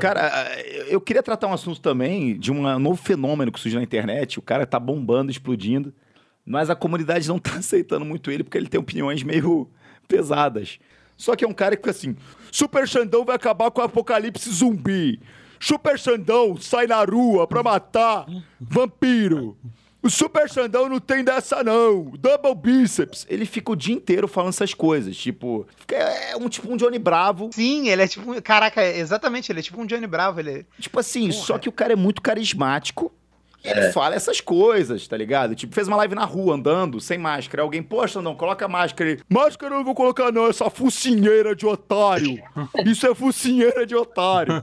Cara, 0.00 0.30
eu 0.88 1.00
queria 1.00 1.22
tratar 1.22 1.46
um 1.46 1.52
assunto 1.52 1.80
também 1.80 2.36
de 2.38 2.50
um 2.50 2.78
novo 2.78 3.00
fenômeno 3.00 3.52
que 3.52 3.60
surgiu 3.60 3.78
na 3.78 3.84
internet. 3.84 4.38
O 4.38 4.42
cara 4.42 4.63
tá 4.66 4.78
bombando, 4.80 5.30
explodindo, 5.30 5.92
mas 6.44 6.70
a 6.70 6.74
comunidade 6.76 7.28
não 7.28 7.38
tá 7.40 7.54
aceitando 7.56 8.04
muito 8.04 8.30
ele 8.30 8.44
porque 8.44 8.58
ele 8.58 8.68
tem 8.68 8.80
opiniões 8.80 9.22
meio 9.22 9.68
pesadas. 10.08 10.78
Só 11.16 11.36
que 11.36 11.44
é 11.44 11.48
um 11.48 11.52
cara 11.54 11.76
que 11.76 11.82
fica 11.82 11.90
assim: 11.90 12.16
Super 12.50 12.86
Xandão 12.88 13.24
vai 13.24 13.36
acabar 13.36 13.70
com 13.70 13.80
o 13.80 13.84
apocalipse 13.84 14.50
zumbi. 14.50 15.20
Super 15.60 15.98
Xandão 15.98 16.56
sai 16.56 16.86
na 16.86 17.02
rua 17.04 17.46
pra 17.46 17.62
matar 17.62 18.26
vampiro. 18.60 19.56
O 20.02 20.10
Super 20.10 20.50
Xandão 20.50 20.86
não 20.86 21.00
tem 21.00 21.24
dessa, 21.24 21.62
não. 21.62 22.12
Double 22.18 22.54
bíceps. 22.54 23.24
Ele 23.26 23.46
fica 23.46 23.72
o 23.72 23.76
dia 23.76 23.94
inteiro 23.94 24.28
falando 24.28 24.50
essas 24.50 24.74
coisas. 24.74 25.16
Tipo, 25.16 25.66
é 25.90 26.36
um 26.36 26.46
tipo 26.46 26.70
um 26.70 26.76
Johnny 26.76 26.98
Bravo. 26.98 27.48
Sim, 27.54 27.88
ele 27.88 28.02
é 28.02 28.06
tipo. 28.08 28.42
Caraca, 28.42 28.84
exatamente, 28.84 29.50
ele 29.50 29.60
é 29.60 29.62
tipo 29.62 29.80
um 29.80 29.86
Johnny 29.86 30.06
Bravo. 30.06 30.40
Ele 30.40 30.50
é- 30.50 30.64
Tipo 30.78 31.00
assim, 31.00 31.30
só 31.32 31.56
que 31.58 31.70
o 31.70 31.72
cara 31.72 31.94
é 31.94 31.96
muito 31.96 32.20
carismático. 32.20 33.10
E 33.64 33.68
ele 33.68 33.90
fala 33.92 34.14
essas 34.14 34.42
coisas, 34.42 35.08
tá 35.08 35.16
ligado? 35.16 35.54
Tipo, 35.54 35.74
fez 35.74 35.88
uma 35.88 35.96
live 35.96 36.14
na 36.14 36.26
rua 36.26 36.54
andando, 36.54 37.00
sem 37.00 37.16
máscara. 37.16 37.62
Alguém, 37.62 37.82
poxa, 37.82 38.20
não, 38.20 38.34
coloca 38.34 38.68
máscara. 38.68 39.12
Ele, 39.12 39.22
máscara 39.28 39.72
eu 39.72 39.78
não 39.78 39.84
vou 39.84 39.94
colocar, 39.94 40.30
não, 40.30 40.46
essa 40.46 40.68
focinheira 40.68 41.56
de 41.56 41.64
otário. 41.64 42.42
Isso 42.84 43.06
é 43.06 43.14
focinheira 43.14 43.86
de 43.86 43.94
otário. 43.94 44.62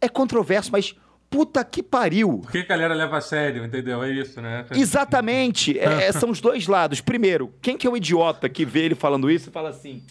É 0.00 0.08
controverso, 0.08 0.70
mas 0.70 0.94
puta 1.30 1.64
que 1.64 1.82
pariu. 1.82 2.40
Por 2.40 2.52
que 2.52 2.58
a 2.58 2.66
galera 2.66 2.92
leva 2.92 3.16
a 3.16 3.20
sério, 3.22 3.64
entendeu? 3.64 4.02
É 4.02 4.10
isso, 4.10 4.38
né? 4.42 4.66
Exatamente. 4.72 5.78
É, 5.78 6.08
é, 6.08 6.12
são 6.12 6.28
os 6.28 6.42
dois 6.42 6.66
lados. 6.66 7.00
Primeiro, 7.00 7.54
quem 7.62 7.78
que 7.78 7.86
é 7.86 7.90
o 7.90 7.96
idiota 7.96 8.50
que 8.50 8.66
vê 8.66 8.80
ele 8.80 8.94
falando 8.94 9.30
isso 9.30 9.48
e 9.48 9.52
fala 9.52 9.70
assim. 9.70 10.02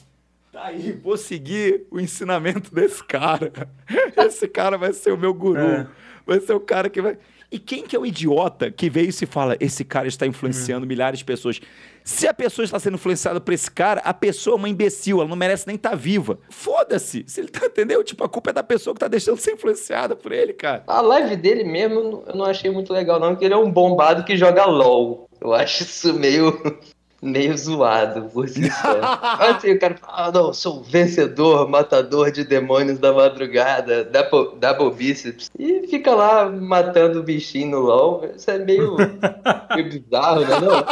Tá 0.51 0.65
aí, 0.65 0.99
vou 1.01 1.15
seguir 1.15 1.84
o 1.91 1.99
ensinamento 1.99 2.73
desse 2.73 3.04
cara. 3.04 3.54
Esse 4.17 4.47
cara 4.47 4.77
vai 4.77 4.91
ser 4.91 5.13
o 5.13 5.17
meu 5.17 5.34
guru. 5.34 5.62
É. 5.62 5.88
Vai 6.25 6.39
ser 6.41 6.54
o 6.54 6.60
cara 6.60 6.89
que 6.89 7.01
vai. 7.01 7.17
E 7.52 7.60
quem 7.60 7.84
que 7.86 7.96
é 7.96 8.00
o 8.00 8.06
idiota 8.06 8.72
que 8.72 8.90
vê 8.90 9.02
isso 9.02 9.24
e 9.26 9.28
fala: 9.28 9.58
esse 9.60 9.84
cara 9.84 10.08
está 10.08 10.26
influenciando 10.26 10.88
milhares 10.88 11.20
de 11.20 11.26
pessoas? 11.26 11.60
Se 12.04 12.28
a 12.28 12.34
pessoa 12.34 12.64
está 12.64 12.80
sendo 12.80 12.96
influenciada 12.96 13.40
por 13.40 13.54
esse 13.54 13.70
cara, 13.70 14.02
a 14.04 14.14
pessoa 14.14 14.56
é 14.56 14.58
uma 14.58 14.70
imbecil, 14.70 15.20
ela 15.20 15.28
não 15.28 15.36
merece 15.36 15.68
nem 15.68 15.76
estar 15.76 15.94
viva. 15.96 16.40
Foda-se. 16.50 17.24
Se 17.28 17.42
ele 17.42 17.50
tá, 17.50 17.66
entendeu? 17.66 18.04
Tipo, 18.04 18.24
a 18.24 18.30
culpa 18.30 18.50
é 18.50 18.54
da 18.54 18.64
pessoa 18.64 18.94
que 18.94 19.02
tá 19.02 19.08
deixando 19.08 19.36
de 19.36 19.44
ser 19.44 19.54
influenciada 19.54 20.16
por 20.16 20.32
ele, 20.32 20.54
cara. 20.54 20.84
A 20.88 21.02
live 21.02 21.36
dele 21.36 21.64
mesmo 21.64 22.24
eu 22.26 22.36
não 22.36 22.46
achei 22.46 22.72
muito 22.72 22.94
legal, 22.94 23.20
não, 23.20 23.32
porque 23.32 23.46
ele 23.46 23.54
é 23.54 23.58
um 23.58 23.70
bombado 23.70 24.24
que 24.24 24.38
joga 24.38 24.66
LOL. 24.66 25.30
Eu 25.40 25.54
acho 25.54 25.84
isso 25.84 26.14
meio, 26.14 26.80
meio 27.22 27.56
zoado 27.56 28.24
por 28.30 28.50
si 28.50 28.70
só. 28.72 29.00
assim, 29.40 29.74
o 29.74 29.80
cara 29.80 29.96
fala, 29.96 30.28
ah, 30.28 30.32
não, 30.32 30.54
sou 30.54 30.82
vencedor, 30.82 31.70
matador 31.70 32.32
de 32.32 32.44
demônios 32.44 32.98
da 32.98 33.14
madrugada, 33.14 34.04
double, 34.04 34.58
double 34.60 34.92
bíceps. 34.92 35.52
E 35.58 35.88
fica 35.88 36.16
lá 36.16 36.50
matando 36.50 37.20
o 37.20 37.24
bichinho 37.24 37.72
no 37.72 37.82
LOL. 37.82 38.26
Isso 38.36 38.50
é 38.50 38.58
meio, 38.58 38.98
meio 38.98 39.90
bizarro, 39.90 40.42
né? 40.42 40.60
Não? 40.60 40.84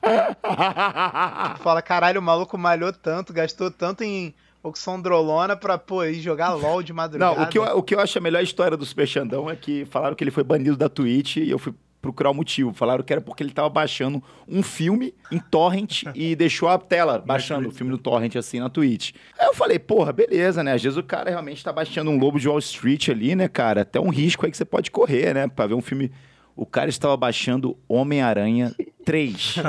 Fala, 1.58 1.82
caralho, 1.82 2.20
o 2.20 2.22
maluco 2.22 2.56
malhou 2.56 2.92
tanto, 2.92 3.32
gastou 3.32 3.70
tanto 3.70 4.04
em 4.04 4.32
oxandrolona 4.62 5.56
pra, 5.56 5.78
pô, 5.78 6.04
ir 6.04 6.20
jogar 6.20 6.54
LOL 6.54 6.82
de 6.82 6.92
madrugada. 6.92 7.34
Não, 7.34 7.42
o 7.42 7.48
que, 7.48 7.58
eu, 7.58 7.62
o 7.62 7.82
que 7.82 7.94
eu 7.94 8.00
acho 8.00 8.18
a 8.18 8.20
melhor 8.20 8.42
história 8.42 8.76
do 8.76 8.84
Super 8.84 9.06
Xandão 9.06 9.50
é 9.50 9.56
que 9.56 9.84
falaram 9.86 10.14
que 10.14 10.22
ele 10.22 10.30
foi 10.30 10.44
banido 10.44 10.76
da 10.76 10.88
Twitch 10.88 11.36
e 11.36 11.50
eu 11.50 11.58
fui 11.58 11.74
procurar 12.00 12.30
o 12.30 12.34
motivo. 12.34 12.72
Falaram 12.72 13.04
que 13.04 13.12
era 13.12 13.20
porque 13.20 13.42
ele 13.42 13.52
tava 13.52 13.68
baixando 13.68 14.22
um 14.48 14.62
filme 14.62 15.14
em 15.30 15.38
torrent 15.38 16.04
e 16.14 16.34
deixou 16.36 16.68
a 16.68 16.78
tela 16.78 17.18
baixando 17.18 17.68
o 17.68 17.72
filme 17.72 17.92
no 17.92 17.98
torrent 17.98 18.36
assim 18.36 18.58
na 18.58 18.68
Twitch. 18.68 19.12
Aí 19.38 19.46
eu 19.46 19.54
falei, 19.54 19.78
porra, 19.78 20.12
beleza, 20.12 20.62
né? 20.62 20.72
Às 20.74 20.82
vezes 20.82 20.96
o 20.96 21.02
cara 21.02 21.30
realmente 21.30 21.62
tá 21.62 21.72
baixando 21.72 22.10
um 22.10 22.18
Lobo 22.18 22.38
de 22.38 22.48
Wall 22.48 22.58
Street 22.58 23.08
ali, 23.08 23.34
né, 23.34 23.48
cara? 23.48 23.82
Até 23.82 24.00
um 24.00 24.08
risco 24.08 24.44
aí 24.44 24.50
que 24.50 24.56
você 24.56 24.64
pode 24.64 24.90
correr, 24.90 25.34
né? 25.34 25.48
Pra 25.48 25.66
ver 25.66 25.74
um 25.74 25.82
filme... 25.82 26.10
O 26.56 26.66
cara 26.66 26.90
estava 26.90 27.16
baixando 27.16 27.78
Homem-Aranha 27.88 28.74
3. 29.04 29.34
isso 29.40 29.60
é 29.60 29.62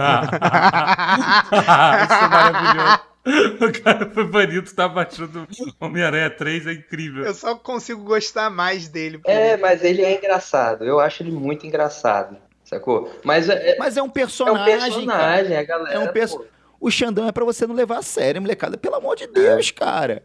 maravilhoso. 2.27 3.10
O 3.61 3.83
cara 3.83 4.09
foi 4.09 4.25
banido, 4.25 4.71
tá 4.73 4.87
baixando 4.87 5.47
Homem-Aranha 5.79 6.29
3, 6.29 6.67
é 6.67 6.73
incrível. 6.73 7.23
Eu 7.23 7.33
só 7.33 7.55
consigo 7.55 8.03
gostar 8.03 8.49
mais 8.49 8.87
dele. 8.87 9.21
É, 9.25 9.55
mas 9.57 9.83
ele 9.83 10.01
é 10.01 10.17
engraçado. 10.17 10.83
Eu 10.83 10.99
acho 10.99 11.21
ele 11.21 11.31
muito 11.31 11.65
engraçado. 11.67 12.37
Sacou? 12.63 13.11
Mas 13.23 13.49
é, 13.49 13.71
é 13.71 13.77
Mas 13.77 13.97
é 13.97 14.01
um 14.01 14.05
um 14.05 14.09
personagem, 14.09 14.65
cara. 14.65 14.79
personagem, 14.87 15.57
a 15.57 15.63
galera. 15.63 15.93
É 15.95 15.99
um 15.99 16.07
perso- 16.07 16.39
pô. 16.39 16.45
O 16.79 16.89
Xandão 16.89 17.27
é 17.27 17.31
pra 17.31 17.45
você 17.45 17.67
não 17.67 17.75
levar 17.75 17.99
a 17.99 18.01
sério, 18.01 18.41
molecada. 18.41 18.75
Pelo 18.77 18.95
amor 18.95 19.15
de 19.15 19.27
Deus, 19.27 19.69
cara. 19.69 20.23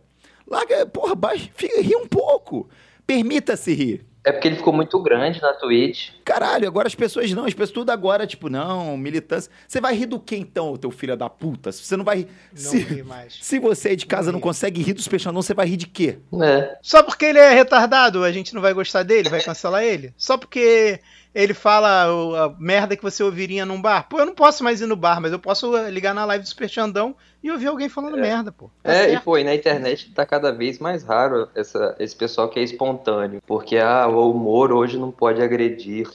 Larga, 0.48 0.86
porra, 0.86 1.14
baixa, 1.14 1.50
fica, 1.54 1.80
ri 1.82 1.94
um 1.96 2.06
pouco. 2.06 2.68
Permita-se 3.06 3.74
rir. 3.74 4.06
É 4.26 4.32
porque 4.32 4.48
ele 4.48 4.56
ficou 4.56 4.72
muito 4.72 5.00
grande 5.00 5.40
na 5.40 5.52
Twitch. 5.52 6.10
Caralho, 6.24 6.66
agora 6.66 6.88
as 6.88 6.96
pessoas 6.96 7.30
não, 7.30 7.44
as 7.44 7.54
pessoas 7.54 7.70
tudo 7.70 7.90
agora, 7.90 8.26
tipo, 8.26 8.48
não, 8.48 8.96
militância. 8.96 9.48
Você 9.68 9.80
vai 9.80 9.94
rir 9.94 10.06
do 10.06 10.18
que 10.18 10.34
então, 10.34 10.76
teu 10.76 10.90
filho 10.90 11.16
da 11.16 11.30
puta? 11.30 11.70
Se 11.70 11.84
você 11.84 11.96
não 11.96 12.04
vai 12.04 12.16
rir. 12.16 12.28
Não 12.52 12.70
se, 12.72 12.78
ri 12.78 13.04
mais. 13.04 13.38
se 13.40 13.60
você 13.60 13.90
aí 13.90 13.96
de 13.96 14.04
casa 14.04 14.32
Não 14.32 14.32
não 14.32 14.40
consegue 14.40 14.82
rir 14.82 14.94
do 14.94 15.00
Super 15.00 15.20
Xandão, 15.20 15.42
você 15.42 15.54
vai 15.54 15.68
rir 15.68 15.76
de 15.76 15.86
quê? 15.86 16.18
É. 16.42 16.76
Só 16.82 17.04
porque 17.04 17.24
ele 17.24 17.38
é 17.38 17.54
retardado, 17.54 18.24
a 18.24 18.32
gente 18.32 18.52
não 18.52 18.60
vai 18.60 18.74
gostar 18.74 19.04
dele, 19.04 19.28
vai 19.28 19.40
cancelar 19.40 19.84
ele? 19.84 20.12
Só 20.16 20.36
porque 20.36 20.98
ele 21.36 21.52
fala 21.52 22.04
a 22.44 22.48
merda 22.58 22.96
que 22.96 23.02
você 23.02 23.22
ouviria 23.22 23.66
num 23.66 23.80
bar? 23.80 24.08
Pô, 24.08 24.18
eu 24.18 24.24
não 24.24 24.34
posso 24.34 24.64
mais 24.64 24.80
ir 24.80 24.86
no 24.86 24.96
bar, 24.96 25.20
mas 25.20 25.32
eu 25.32 25.38
posso 25.38 25.76
eh, 25.76 25.90
ligar 25.90 26.14
na 26.14 26.24
live 26.24 26.42
do 26.42 26.48
Super 26.48 26.66
Xandão 26.66 27.14
e 27.42 27.50
ouvir 27.50 27.66
alguém 27.66 27.90
falando 27.90 28.16
merda, 28.16 28.50
pô. 28.50 28.70
Tá 28.82 28.90
É, 28.90 29.04
e 29.04 29.10
certo. 29.10 29.24
pô, 29.24 29.36
e 29.36 29.44
na 29.44 29.54
internet 29.54 30.10
tá 30.14 30.24
cada 30.24 30.50
vez 30.50 30.78
mais 30.78 31.02
raro 31.02 31.46
essa, 31.54 31.94
esse 31.98 32.16
pessoal 32.16 32.48
que 32.48 32.58
é 32.58 32.62
espontâneo. 32.62 33.42
Porque 33.46 33.76
ah, 33.76 34.08
o 34.08 34.30
humor 34.30 34.72
hoje 34.72 34.96
não 34.98 35.10
pode 35.10 35.42
agredir. 35.42 36.08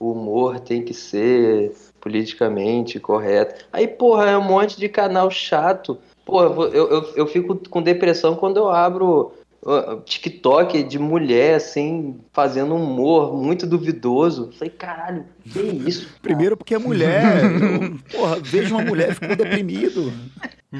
O 0.00 0.12
humor 0.12 0.58
tem 0.58 0.82
que 0.82 0.94
ser 0.94 1.76
politicamente 2.00 2.98
correto. 2.98 3.66
Aí, 3.70 3.86
porra, 3.86 4.30
é 4.30 4.38
um 4.38 4.42
monte 4.42 4.78
de 4.78 4.88
canal 4.88 5.30
chato. 5.30 5.98
Porra, 6.24 6.46
eu, 6.46 6.88
eu, 6.90 7.12
eu 7.14 7.26
fico 7.26 7.56
com 7.68 7.82
depressão 7.82 8.34
quando 8.36 8.56
eu 8.56 8.70
abro 8.70 9.32
TikTok 10.04 10.82
de 10.82 10.98
mulher, 10.98 11.54
assim, 11.56 12.18
fazendo 12.32 12.74
humor 12.74 13.36
muito 13.36 13.66
duvidoso. 13.66 14.50
Falei, 14.58 14.70
caralho, 14.70 15.24
que 15.44 15.60
isso? 15.60 16.06
cara? 16.06 16.18
Primeiro 16.22 16.56
porque 16.56 16.74
é 16.74 16.78
mulher. 16.78 17.42
eu, 17.62 17.98
porra, 18.18 18.40
vejo 18.40 18.74
uma 18.74 18.84
mulher 18.84 19.14
fico 19.14 19.36
deprimido. 19.36 20.12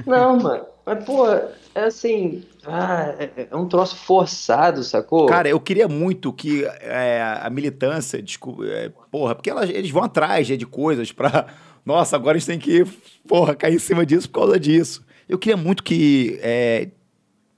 Não, 0.06 0.38
mano. 0.40 0.64
Mas, 0.84 1.04
pô, 1.04 1.28
é 1.28 1.84
assim. 1.84 2.42
Ah, 2.66 3.14
é, 3.18 3.48
é 3.50 3.56
um 3.56 3.68
troço 3.68 3.94
forçado, 3.96 4.82
sacou? 4.82 5.26
Cara, 5.26 5.48
eu 5.48 5.60
queria 5.60 5.86
muito 5.86 6.32
que 6.32 6.64
é, 6.80 7.22
a 7.40 7.48
militância, 7.50 8.20
desculpa, 8.20 8.64
é, 8.66 8.90
porra, 9.10 9.34
porque 9.34 9.50
elas- 9.50 9.70
eles 9.70 9.90
vão 9.90 10.02
atrás 10.02 10.48
né, 10.48 10.56
de 10.56 10.66
coisas 10.66 11.12
pra. 11.12 11.46
Nossa, 11.84 12.16
agora 12.16 12.36
a 12.36 12.38
gente 12.40 12.46
tem 12.48 12.58
que, 12.58 12.84
porra, 13.28 13.54
cair 13.54 13.74
em 13.74 13.78
cima 13.78 14.04
disso 14.06 14.28
por 14.30 14.40
causa 14.40 14.58
disso. 14.58 15.04
Eu 15.28 15.38
queria 15.38 15.56
muito 15.56 15.82
que 15.84 16.38
é, 16.42 16.88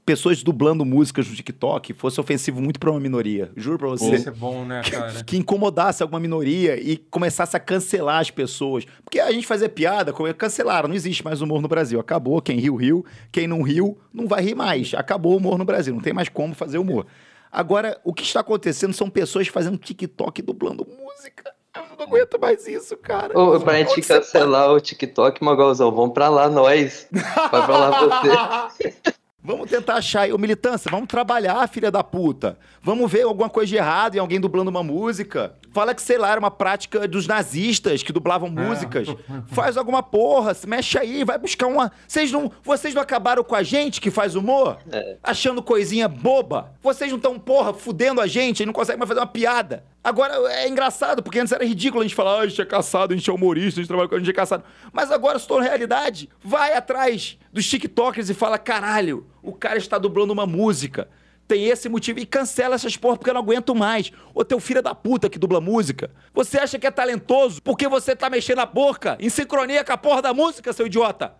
pessoas 0.04 0.42
dublando 0.42 0.84
músicas 0.84 1.28
no 1.28 1.34
TikTok 1.34 1.92
fosse 1.94 2.20
ofensivo 2.20 2.60
muito 2.60 2.78
pra 2.78 2.90
uma 2.90 3.00
minoria. 3.00 3.50
Juro 3.56 3.78
pra 3.78 3.88
você. 3.88 4.14
Isso 4.14 4.28
é 4.28 4.32
bom, 4.32 4.64
né, 4.64 4.82
cara? 4.82 5.24
Que 5.24 5.36
incomodasse 5.36 6.02
alguma 6.02 6.20
minoria 6.20 6.78
e 6.78 6.96
começasse 6.96 7.56
a 7.56 7.60
cancelar 7.60 8.20
as 8.20 8.30
pessoas. 8.30 8.84
Porque 9.04 9.18
a 9.18 9.32
gente 9.32 9.46
fazia 9.46 9.68
piada, 9.68 10.12
cancelaram, 10.36 10.88
não 10.88 10.94
existe 10.94 11.24
mais 11.24 11.40
humor 11.40 11.62
no 11.62 11.68
Brasil. 11.68 11.98
Acabou, 11.98 12.40
quem 12.42 12.58
riu, 12.58 12.76
riu. 12.76 13.04
Quem 13.32 13.46
não 13.46 13.62
riu, 13.62 13.98
não 14.12 14.26
vai 14.26 14.42
rir 14.42 14.54
mais. 14.54 14.92
Acabou 14.94 15.32
o 15.32 15.36
humor 15.36 15.58
no 15.58 15.64
Brasil, 15.64 15.94
não 15.94 16.02
tem 16.02 16.12
mais 16.12 16.28
como 16.28 16.54
fazer 16.54 16.78
humor. 16.78 17.06
Agora, 17.50 17.98
o 18.04 18.12
que 18.12 18.24
está 18.24 18.40
acontecendo 18.40 18.92
são 18.92 19.08
pessoas 19.08 19.48
fazendo 19.48 19.78
TikTok 19.78 20.42
dublando 20.42 20.86
música. 20.86 21.54
Eu 21.74 21.82
não 21.96 22.04
aguento 22.04 22.38
mais 22.38 22.66
isso, 22.66 22.96
cara. 22.96 23.36
Ô, 23.38 23.58
pra 23.58 23.78
gente 23.78 23.94
você 23.94 24.14
cancelar 24.14 24.70
o 24.70 24.80
TikTok, 24.80 25.42
Magalzão, 25.42 25.90
vamos 25.90 26.12
pra 26.12 26.28
lá 26.28 26.48
nós. 26.48 27.06
Vai 27.10 27.66
pra 27.66 27.78
lá 27.78 28.68
você. 28.68 28.94
Vamos 29.46 29.68
tentar 29.68 29.96
achar 29.96 30.22
aí, 30.22 30.32
ô 30.32 30.38
militância, 30.38 30.90
vamos 30.90 31.06
trabalhar, 31.06 31.68
filha 31.68 31.90
da 31.90 32.02
puta. 32.02 32.58
Vamos 32.82 33.12
ver 33.12 33.24
alguma 33.24 33.50
coisa 33.50 33.68
de 33.68 33.76
errado 33.76 34.14
em 34.14 34.18
alguém 34.18 34.40
dublando 34.40 34.70
uma 34.70 34.82
música. 34.82 35.54
Fala 35.70 35.94
que, 35.94 36.00
sei 36.00 36.16
lá, 36.16 36.30
era 36.30 36.40
uma 36.40 36.50
prática 36.50 37.06
dos 37.06 37.26
nazistas 37.26 38.02
que 38.02 38.10
dublavam 38.10 38.48
músicas. 38.48 39.06
Faz 39.48 39.76
alguma 39.76 40.02
porra, 40.02 40.54
se 40.54 40.66
mexe 40.66 40.96
aí, 40.96 41.24
vai 41.24 41.36
buscar 41.36 41.66
uma. 41.66 41.92
Vocês 42.08 42.32
não, 42.32 42.50
vocês 42.62 42.94
não 42.94 43.02
acabaram 43.02 43.44
com 43.44 43.54
a 43.54 43.62
gente 43.62 44.00
que 44.00 44.10
faz 44.10 44.34
humor? 44.34 44.78
Achando 45.22 45.62
coisinha 45.62 46.08
boba? 46.08 46.72
Vocês 46.82 47.10
não 47.10 47.18
estão, 47.18 47.38
porra, 47.38 47.74
fudendo 47.74 48.22
a 48.22 48.26
gente 48.26 48.62
e 48.62 48.66
não 48.66 48.72
conseguem 48.72 48.98
mais 48.98 49.08
fazer 49.08 49.20
uma 49.20 49.26
piada. 49.26 49.84
Agora 50.04 50.34
é 50.52 50.68
engraçado, 50.68 51.22
porque 51.22 51.40
antes 51.40 51.50
era 51.50 51.64
ridículo 51.64 52.02
a 52.02 52.04
gente 52.04 52.14
falar, 52.14 52.32
ah, 52.32 52.40
a 52.40 52.46
gente 52.46 52.60
é 52.60 52.66
caçado, 52.66 53.14
a 53.14 53.16
gente 53.16 53.30
é 53.30 53.32
humorista, 53.32 53.80
a 53.80 53.82
gente 53.82 53.88
trabalha 53.88 54.06
com 54.06 54.14
a 54.14 54.18
gente 54.18 54.28
é 54.28 54.34
caçado. 54.34 54.62
Mas 54.92 55.10
agora 55.10 55.38
se 55.38 55.48
torna 55.48 55.66
realidade. 55.66 56.28
Vai 56.42 56.74
atrás 56.74 57.38
dos 57.50 57.66
TikTokers 57.66 58.28
e 58.28 58.34
fala, 58.34 58.58
caralho, 58.58 59.26
o 59.42 59.54
cara 59.54 59.78
está 59.78 59.96
dublando 59.96 60.30
uma 60.30 60.46
música. 60.46 61.08
Tem 61.48 61.64
esse 61.68 61.88
motivo 61.88 62.18
e 62.18 62.26
cancela 62.26 62.74
essas 62.74 62.98
porra 62.98 63.16
porque 63.16 63.30
eu 63.30 63.34
não 63.34 63.40
aguento 63.40 63.74
mais. 63.74 64.12
Ô 64.34 64.44
teu 64.44 64.60
filho 64.60 64.82
da 64.82 64.94
puta 64.94 65.30
que 65.30 65.38
dubla 65.38 65.58
música. 65.58 66.10
Você 66.34 66.58
acha 66.58 66.78
que 66.78 66.86
é 66.86 66.90
talentoso 66.90 67.62
porque 67.62 67.88
você 67.88 68.14
tá 68.14 68.28
mexendo 68.28 68.58
a 68.58 68.66
boca 68.66 69.16
em 69.18 69.30
sincronia 69.30 69.82
com 69.82 69.92
a 69.92 69.96
porra 69.96 70.20
da 70.20 70.34
música, 70.34 70.70
seu 70.74 70.86
idiota? 70.86 71.34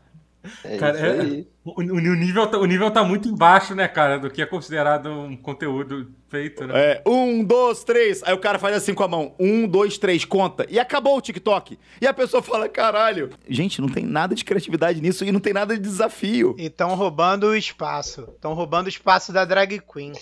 É 0.65 0.77
Cara, 0.77 0.97
isso 0.97 1.05
é- 1.07 1.21
aí. 1.21 1.47
o, 1.65 1.81
o 1.81 2.15
nível, 2.15 2.47
tá- 2.47 2.59
o 2.59 2.65
nível 2.67 2.91
tá 2.91 3.03
muito 3.03 3.29
embaixo, 3.29 3.75
né, 3.75 3.89
cara, 3.89 4.19
do 4.19 4.31
que 4.31 4.43
é 4.43 4.47
considerado 4.47 5.09
um 5.11 5.37
conteúdo 5.37 6.11
feito, 6.29 6.67
né? 6.67 6.75
É, 6.75 7.03
um, 7.07 7.43
dois, 7.43 7.83
três. 7.85 8.23
Aí 8.25 8.35
o 8.35 8.39
cara 8.39 8.59
faz 8.59 8.77
assim 8.77 8.93
com 8.93 9.03
a 9.03 9.09
mão. 9.09 9.35
Um, 9.39 9.67
dois, 9.67 9.97
três, 9.99 10.25
conta. 10.25 10.67
E 10.69 10.79
acabou 10.79 11.17
o 11.17 11.21
TikTok. 11.21 11.79
E 12.01 12.07
a 12.07 12.13
pessoa 12.13 12.43
fala, 12.43 12.69
caralho. 12.69 13.31
Gente, 13.49 13.81
não 13.81 13.89
tem 13.89 14.05
nada 14.05 14.35
de 14.35 14.45
criatividade 14.45 15.01
nisso 15.01 15.25
e 15.25 15.33
não 15.33 15.41
tem 15.41 15.53
nada 15.53 15.75
de 15.75 15.81
desafio. 15.83 16.55
E 16.59 16.67
estão 16.67 16.95
roubando 16.95 17.45
o 17.49 17.57
espaço. 17.57 18.29
Estão 18.35 18.53
roubando 18.55 18.87
o 18.87 18.91
espaço 18.91 19.33
da 19.33 19.45
drag 19.45 19.81
queen. 19.81 20.13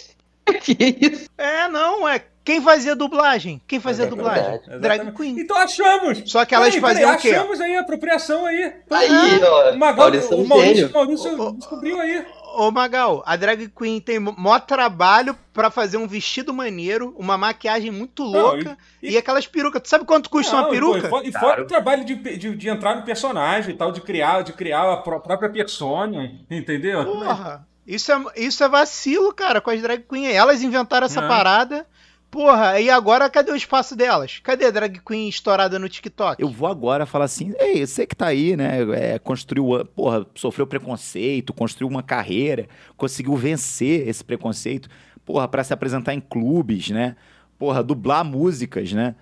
que 0.63 0.77
isso? 1.01 1.29
É, 1.39 1.69
não, 1.69 2.09
é. 2.09 2.25
Quem 2.45 2.61
fazia 2.61 2.97
dublagem? 2.97 3.63
Quem 3.69 3.79
fazia 3.79 4.05
É 4.05 4.09
dublagem? 4.09 4.43
verdade. 4.43 4.81
Drag 4.81 4.95
Exatamente. 5.03 5.17
queen. 5.17 5.39
Então 5.41 5.57
achamos! 5.57 6.23
Só 6.27 6.45
que 6.45 6.53
elas 6.53 6.75
Peraí, 6.75 6.81
faziam 6.81 7.11
peraí, 7.11 7.17
o 7.17 7.23
quê? 7.23 7.31
Achamos 7.37 7.61
aí, 7.61 7.77
apropriação 7.77 8.47
aí. 8.47 8.73
Aí, 8.91 9.41
ó. 9.45 9.71
O 9.71 9.79
Magal, 9.79 9.97
Maurício 10.11 10.33
é 10.33 10.37
o 10.37 10.45
Maurício. 10.49 10.91
Maurício 10.93 11.41
ô, 11.41 11.53
descobriu 11.53 12.01
aí. 12.01 12.27
Ô 12.57 12.71
Magal, 12.73 13.23
a 13.25 13.37
drag 13.37 13.69
queen 13.69 14.01
tem 14.01 14.19
mó 14.19 14.59
trabalho 14.59 15.39
pra 15.53 15.71
fazer 15.71 15.99
um 15.99 16.09
vestido 16.09 16.53
maneiro, 16.53 17.15
uma 17.17 17.39
maquiagem 17.39 17.93
muito 17.93 18.25
louca 18.25 18.77
e- 19.01 19.13
e, 19.13 19.17
aquelas 19.17 19.47
perucas. 19.47 19.81
Tu 19.81 19.89
sabe 19.89 20.05
quanto 20.05 20.29
custa 20.29 20.57
uma 20.57 20.63
Não, 20.63 20.69
e, 20.69 20.73
peruca? 20.73 20.99
E, 21.07 21.11
fora- 21.11 21.27
e 21.29 21.33
fora 21.33 21.63
o 21.63 21.67
trabalho 21.67 22.05
de, 22.05 22.17
de, 22.17 22.57
de 22.57 22.69
entrar 22.69 22.97
no 22.97 23.03
personagem 23.05 23.73
e 23.73 23.79
tal, 23.79 23.93
de 23.93 24.01
criar, 24.01 24.43
de 24.43 24.53
criar 24.53 24.93
a 24.93 24.97
pró- 24.97 25.21
própria 25.21 25.49
persona, 25.49 26.29
entendeu? 26.51 27.05
Porra, 27.05 27.65
isso 27.87 28.13
é, 28.13 28.25
isso 28.37 28.63
é 28.65 28.69
vacilo, 28.69 29.33
cara, 29.35 29.61
com 29.61 29.71
as 29.71 29.81
drag 29.83 30.05
queen. 30.09 30.27
Elas 30.27 30.63
inventaram 30.63 31.07
essa 31.07 31.21
parada. 31.29 31.87
Porra, 32.31 32.81
e 32.81 32.89
agora 32.89 33.29
cadê 33.29 33.53
o 33.53 33.57
espaço 33.57 33.95
delas? 33.95 34.39
Cadê 34.43 34.65
a 34.65 34.71
drag 34.71 35.01
queen 35.07 35.29
estourada 35.29 35.79
no 35.79 35.87
TikTok? 35.87 36.41
Eu 36.41 36.49
vou 36.49 36.67
agora 36.67 37.05
falar 37.05 37.27
assim, 37.27 37.53
ei, 37.59 37.87
você 37.87 38.07
que 38.07 38.17
tá 38.17 38.27
aí, 38.29 38.57
né? 38.57 38.79
É, 38.95 39.19
construiu, 39.19 39.85
porra, 39.95 40.25
sofreu 40.35 40.67
preconceito, 40.67 41.53
construiu 41.53 41.91
uma 41.91 42.03
carreira, 42.03 42.67
conseguiu 42.97 43.37
vencer 43.37 44.09
esse 44.09 44.25
preconceito, 44.25 44.89
porra, 45.27 45.47
pra 45.47 45.63
se 45.63 45.75
apresentar 45.75 46.15
em 46.15 46.21
clubes, 46.21 46.89
né? 46.89 47.17
Porra, 47.59 47.83
dublar 47.83 48.25
músicas, 48.25 48.91
né? 48.93 49.15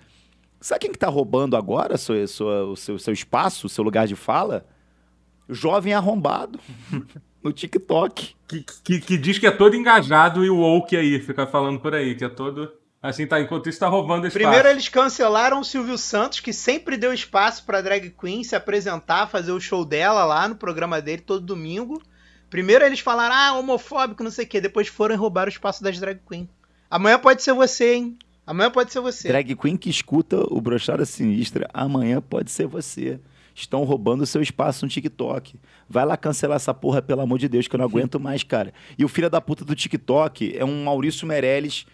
Sabe 0.61 0.79
quem 0.79 0.91
que 0.93 0.97
tá 0.97 1.09
roubando 1.09 1.57
agora 1.57 1.97
sua, 1.97 2.25
sua- 2.27 2.63
o 2.63 2.77
seu, 2.77 2.97
seu 2.97 3.11
espaço, 3.13 3.67
o 3.67 3.69
seu 3.69 3.83
lugar 3.83 4.07
de 4.07 4.15
fala? 4.15 4.65
Jovem 5.49 5.93
arrombado 5.93 6.57
no 7.43 7.51
TikTok. 7.51 8.35
Que, 8.47 8.65
que, 8.83 8.99
que 8.99 9.17
diz 9.17 9.37
que 9.37 9.47
é 9.47 9.51
todo 9.51 9.75
engajado 9.75 10.43
e 10.45 10.49
o 10.49 10.57
woke 10.57 10.95
aí, 10.95 11.19
fica 11.19 11.47
falando 11.47 11.79
por 11.79 11.95
aí, 11.95 12.15
que 12.15 12.23
é 12.23 12.29
todo. 12.29 12.71
Assim, 13.01 13.25
tá, 13.25 13.41
enquanto 13.41 13.67
isso 13.67 13.79
tá 13.79 13.87
roubando 13.87 14.27
espaço. 14.27 14.43
Primeiro 14.43 14.67
eles 14.67 14.87
cancelaram 14.87 15.59
o 15.59 15.63
Silvio 15.63 15.97
Santos, 15.97 16.39
que 16.39 16.53
sempre 16.53 16.97
deu 16.97 17.11
espaço 17.11 17.65
pra 17.65 17.81
drag 17.81 18.11
queen 18.11 18.43
se 18.43 18.55
apresentar, 18.55 19.27
fazer 19.27 19.51
o 19.51 19.59
show 19.59 19.83
dela 19.83 20.23
lá 20.23 20.47
no 20.47 20.55
programa 20.55 21.01
dele 21.01 21.23
todo 21.23 21.43
domingo. 21.43 21.99
Primeiro 22.47 22.85
eles 22.85 22.99
falaram, 22.99 23.33
ah, 23.33 23.57
homofóbico, 23.57 24.23
não 24.23 24.29
sei 24.29 24.45
o 24.45 24.47
quê. 24.47 24.61
Depois 24.61 24.87
foram 24.87 25.15
e 25.15 25.17
roubaram 25.17 25.47
o 25.47 25.51
espaço 25.51 25.83
das 25.83 25.99
drag 25.99 26.19
queen. 26.27 26.47
Amanhã 26.89 27.17
pode 27.17 27.41
ser 27.41 27.53
você, 27.53 27.95
hein? 27.95 28.19
Amanhã 28.45 28.69
pode 28.69 28.91
ser 28.91 28.99
você. 28.99 29.29
Drag 29.29 29.55
queen 29.55 29.77
que 29.77 29.89
escuta 29.89 30.37
o 30.53 30.61
Brochada 30.61 31.05
Sinistra, 31.05 31.67
amanhã 31.73 32.21
pode 32.21 32.51
ser 32.51 32.67
você. 32.67 33.19
Estão 33.53 33.83
roubando 33.83 34.21
o 34.21 34.25
seu 34.25 34.41
espaço 34.41 34.85
no 34.85 34.89
TikTok. 34.89 35.55
Vai 35.89 36.05
lá 36.05 36.15
cancelar 36.15 36.55
essa 36.55 36.73
porra, 36.73 37.01
pelo 37.01 37.21
amor 37.21 37.37
de 37.37 37.47
Deus, 37.47 37.67
que 37.67 37.75
eu 37.75 37.77
não 37.77 37.85
aguento 37.85 38.19
mais, 38.19 38.43
cara. 38.43 38.73
E 38.97 39.03
o 39.03 39.07
filho 39.07 39.29
da 39.29 39.41
puta 39.41 39.65
do 39.65 39.75
TikTok 39.75 40.55
é 40.57 40.63
um 40.63 40.83
Maurício 40.83 41.27
Meirelles 41.27 41.85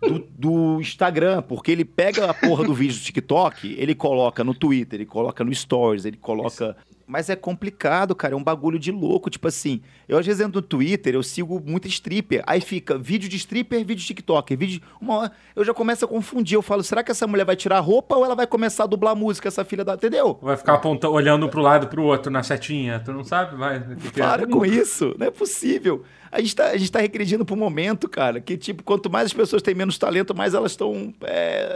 do, 0.00 0.18
do 0.38 0.80
Instagram, 0.80 1.42
porque 1.42 1.72
ele 1.72 1.84
pega 1.84 2.30
a 2.30 2.34
porra 2.34 2.64
do 2.64 2.74
vídeo 2.74 2.98
do 2.98 3.02
TikTok, 3.02 3.74
ele 3.78 3.94
coloca 3.94 4.44
no 4.44 4.54
Twitter, 4.54 5.00
ele 5.00 5.06
coloca 5.06 5.44
no 5.44 5.54
Stories, 5.54 6.04
ele 6.04 6.16
coloca 6.16 6.76
Mas 7.08 7.30
é 7.30 7.34
complicado, 7.34 8.14
cara. 8.14 8.34
É 8.34 8.36
um 8.36 8.44
bagulho 8.44 8.78
de 8.78 8.92
louco. 8.92 9.30
Tipo 9.30 9.48
assim, 9.48 9.80
eu 10.06 10.18
às 10.18 10.26
vezes 10.26 10.42
entro 10.42 10.60
no 10.60 10.62
Twitter, 10.62 11.14
eu 11.14 11.22
sigo 11.22 11.58
muita 11.64 11.88
stripper. 11.88 12.44
Aí 12.46 12.60
fica 12.60 12.98
vídeo 12.98 13.30
de 13.30 13.36
stripper, 13.36 13.78
vídeo 13.78 13.96
de 13.96 14.04
TikTok. 14.04 14.54
Vídeo. 14.54 14.82
Uma 15.00 15.16
hora 15.16 15.32
eu 15.56 15.64
já 15.64 15.72
começo 15.72 16.04
a 16.04 16.08
confundir. 16.08 16.56
Eu 16.56 16.60
falo, 16.60 16.82
será 16.84 17.02
que 17.02 17.10
essa 17.10 17.26
mulher 17.26 17.46
vai 17.46 17.56
tirar 17.56 17.78
a 17.78 17.80
roupa 17.80 18.14
ou 18.14 18.26
ela 18.26 18.34
vai 18.34 18.46
começar 18.46 18.84
a 18.84 18.86
dublar 18.86 19.16
música, 19.16 19.48
essa 19.48 19.64
filha 19.64 19.82
da. 19.82 19.94
Entendeu? 19.94 20.38
Vai 20.42 20.58
ficar 20.58 20.74
apontando, 20.74 21.14
olhando 21.14 21.48
pro 21.48 21.62
lado 21.62 21.88
pro 21.88 22.02
outro 22.02 22.30
na 22.30 22.42
setinha. 22.42 23.00
Tu 23.00 23.10
não 23.10 23.24
sabe? 23.24 23.56
Vai. 23.56 23.78
o 23.78 23.96
que 23.96 24.10
que 24.10 24.20
é? 24.20 24.24
Para 24.24 24.46
com 24.46 24.66
isso, 24.66 25.14
não 25.18 25.28
é 25.28 25.30
possível. 25.30 26.04
A 26.30 26.40
gente, 26.42 26.54
tá, 26.54 26.66
a 26.66 26.76
gente 26.76 26.92
tá 26.92 27.00
regredindo 27.00 27.42
pro 27.42 27.56
momento, 27.56 28.06
cara, 28.06 28.38
que, 28.38 28.58
tipo, 28.58 28.82
quanto 28.82 29.08
mais 29.08 29.26
as 29.26 29.32
pessoas 29.32 29.62
têm 29.62 29.74
menos 29.74 29.96
talento, 29.96 30.34
mais 30.34 30.52
elas 30.52 30.72
estão 30.72 31.14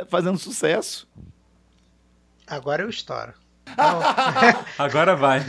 fazendo 0.09 0.37
sucesso. 0.37 1.09
Agora 2.47 2.83
eu 2.83 2.91
estouro. 2.91 3.33
Agora 4.79 5.15
vai. 5.17 5.41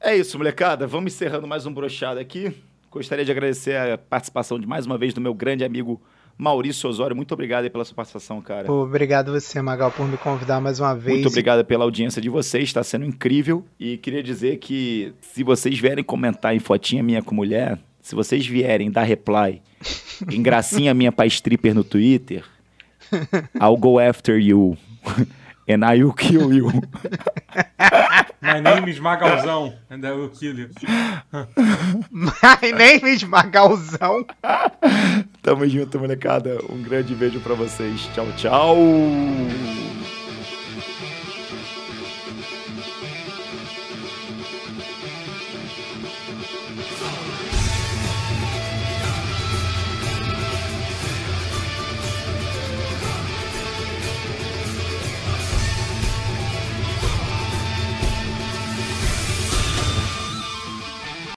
É 0.00 0.16
isso, 0.16 0.38
molecada. 0.38 0.86
Vamos 0.86 1.12
encerrando 1.12 1.46
mais 1.46 1.66
um 1.66 1.72
brochado 1.72 2.20
aqui. 2.20 2.54
Gostaria 2.90 3.24
de 3.24 3.30
agradecer 3.30 3.76
a 3.76 3.98
participação 3.98 4.58
de 4.58 4.66
mais 4.66 4.86
uma 4.86 4.96
vez 4.96 5.12
do 5.12 5.20
meu 5.20 5.34
grande 5.34 5.64
amigo 5.64 6.00
Maurício 6.38 6.88
Osório. 6.88 7.16
Muito 7.16 7.32
obrigado 7.32 7.64
aí 7.64 7.70
pela 7.70 7.84
sua 7.84 7.96
participação, 7.96 8.40
cara. 8.40 8.64
Pô, 8.64 8.84
obrigado 8.84 9.32
você, 9.32 9.60
Magal, 9.60 9.90
por 9.90 10.06
me 10.06 10.16
convidar 10.16 10.60
mais 10.60 10.78
uma 10.78 10.94
vez. 10.94 11.16
Muito 11.16 11.28
obrigado 11.28 11.64
pela 11.64 11.84
audiência 11.84 12.22
de 12.22 12.28
vocês, 12.28 12.64
está 12.64 12.82
sendo 12.82 13.04
incrível. 13.04 13.66
E 13.78 13.96
queria 13.98 14.22
dizer 14.22 14.58
que 14.58 15.12
se 15.20 15.42
vocês 15.42 15.78
vierem 15.78 16.04
comentar 16.04 16.54
em 16.54 16.60
fotinha 16.60 17.02
minha 17.02 17.20
com 17.20 17.34
mulher, 17.34 17.78
se 18.00 18.14
vocês 18.14 18.46
vierem 18.46 18.90
dar 18.90 19.02
reply 19.02 19.60
em 20.30 20.40
gracinha 20.40 20.94
minha 20.94 21.10
pra 21.10 21.26
stripper 21.26 21.74
no 21.74 21.82
Twitter, 21.82 22.44
I'll 23.60 23.76
go 23.76 23.98
after 23.98 24.38
you. 24.40 24.78
And 25.68 25.84
I 25.84 26.02
will 26.02 26.14
kill 26.14 26.52
you. 26.52 26.72
My 28.40 28.60
name 28.60 28.88
is 28.88 28.98
Magalzão. 28.98 29.74
And 29.90 30.06
I 30.06 30.12
will 30.12 30.30
kill 30.30 30.58
you. 30.58 30.70
My 32.10 32.58
name 32.62 33.06
is 33.06 33.22
Magalzão. 33.24 34.24
Tamo 35.42 35.68
junto, 35.68 35.98
molecada. 35.98 36.58
Um 36.70 36.82
grande 36.82 37.14
beijo 37.14 37.40
pra 37.40 37.54
vocês. 37.54 38.08
Tchau, 38.14 38.26
tchau. 38.36 38.76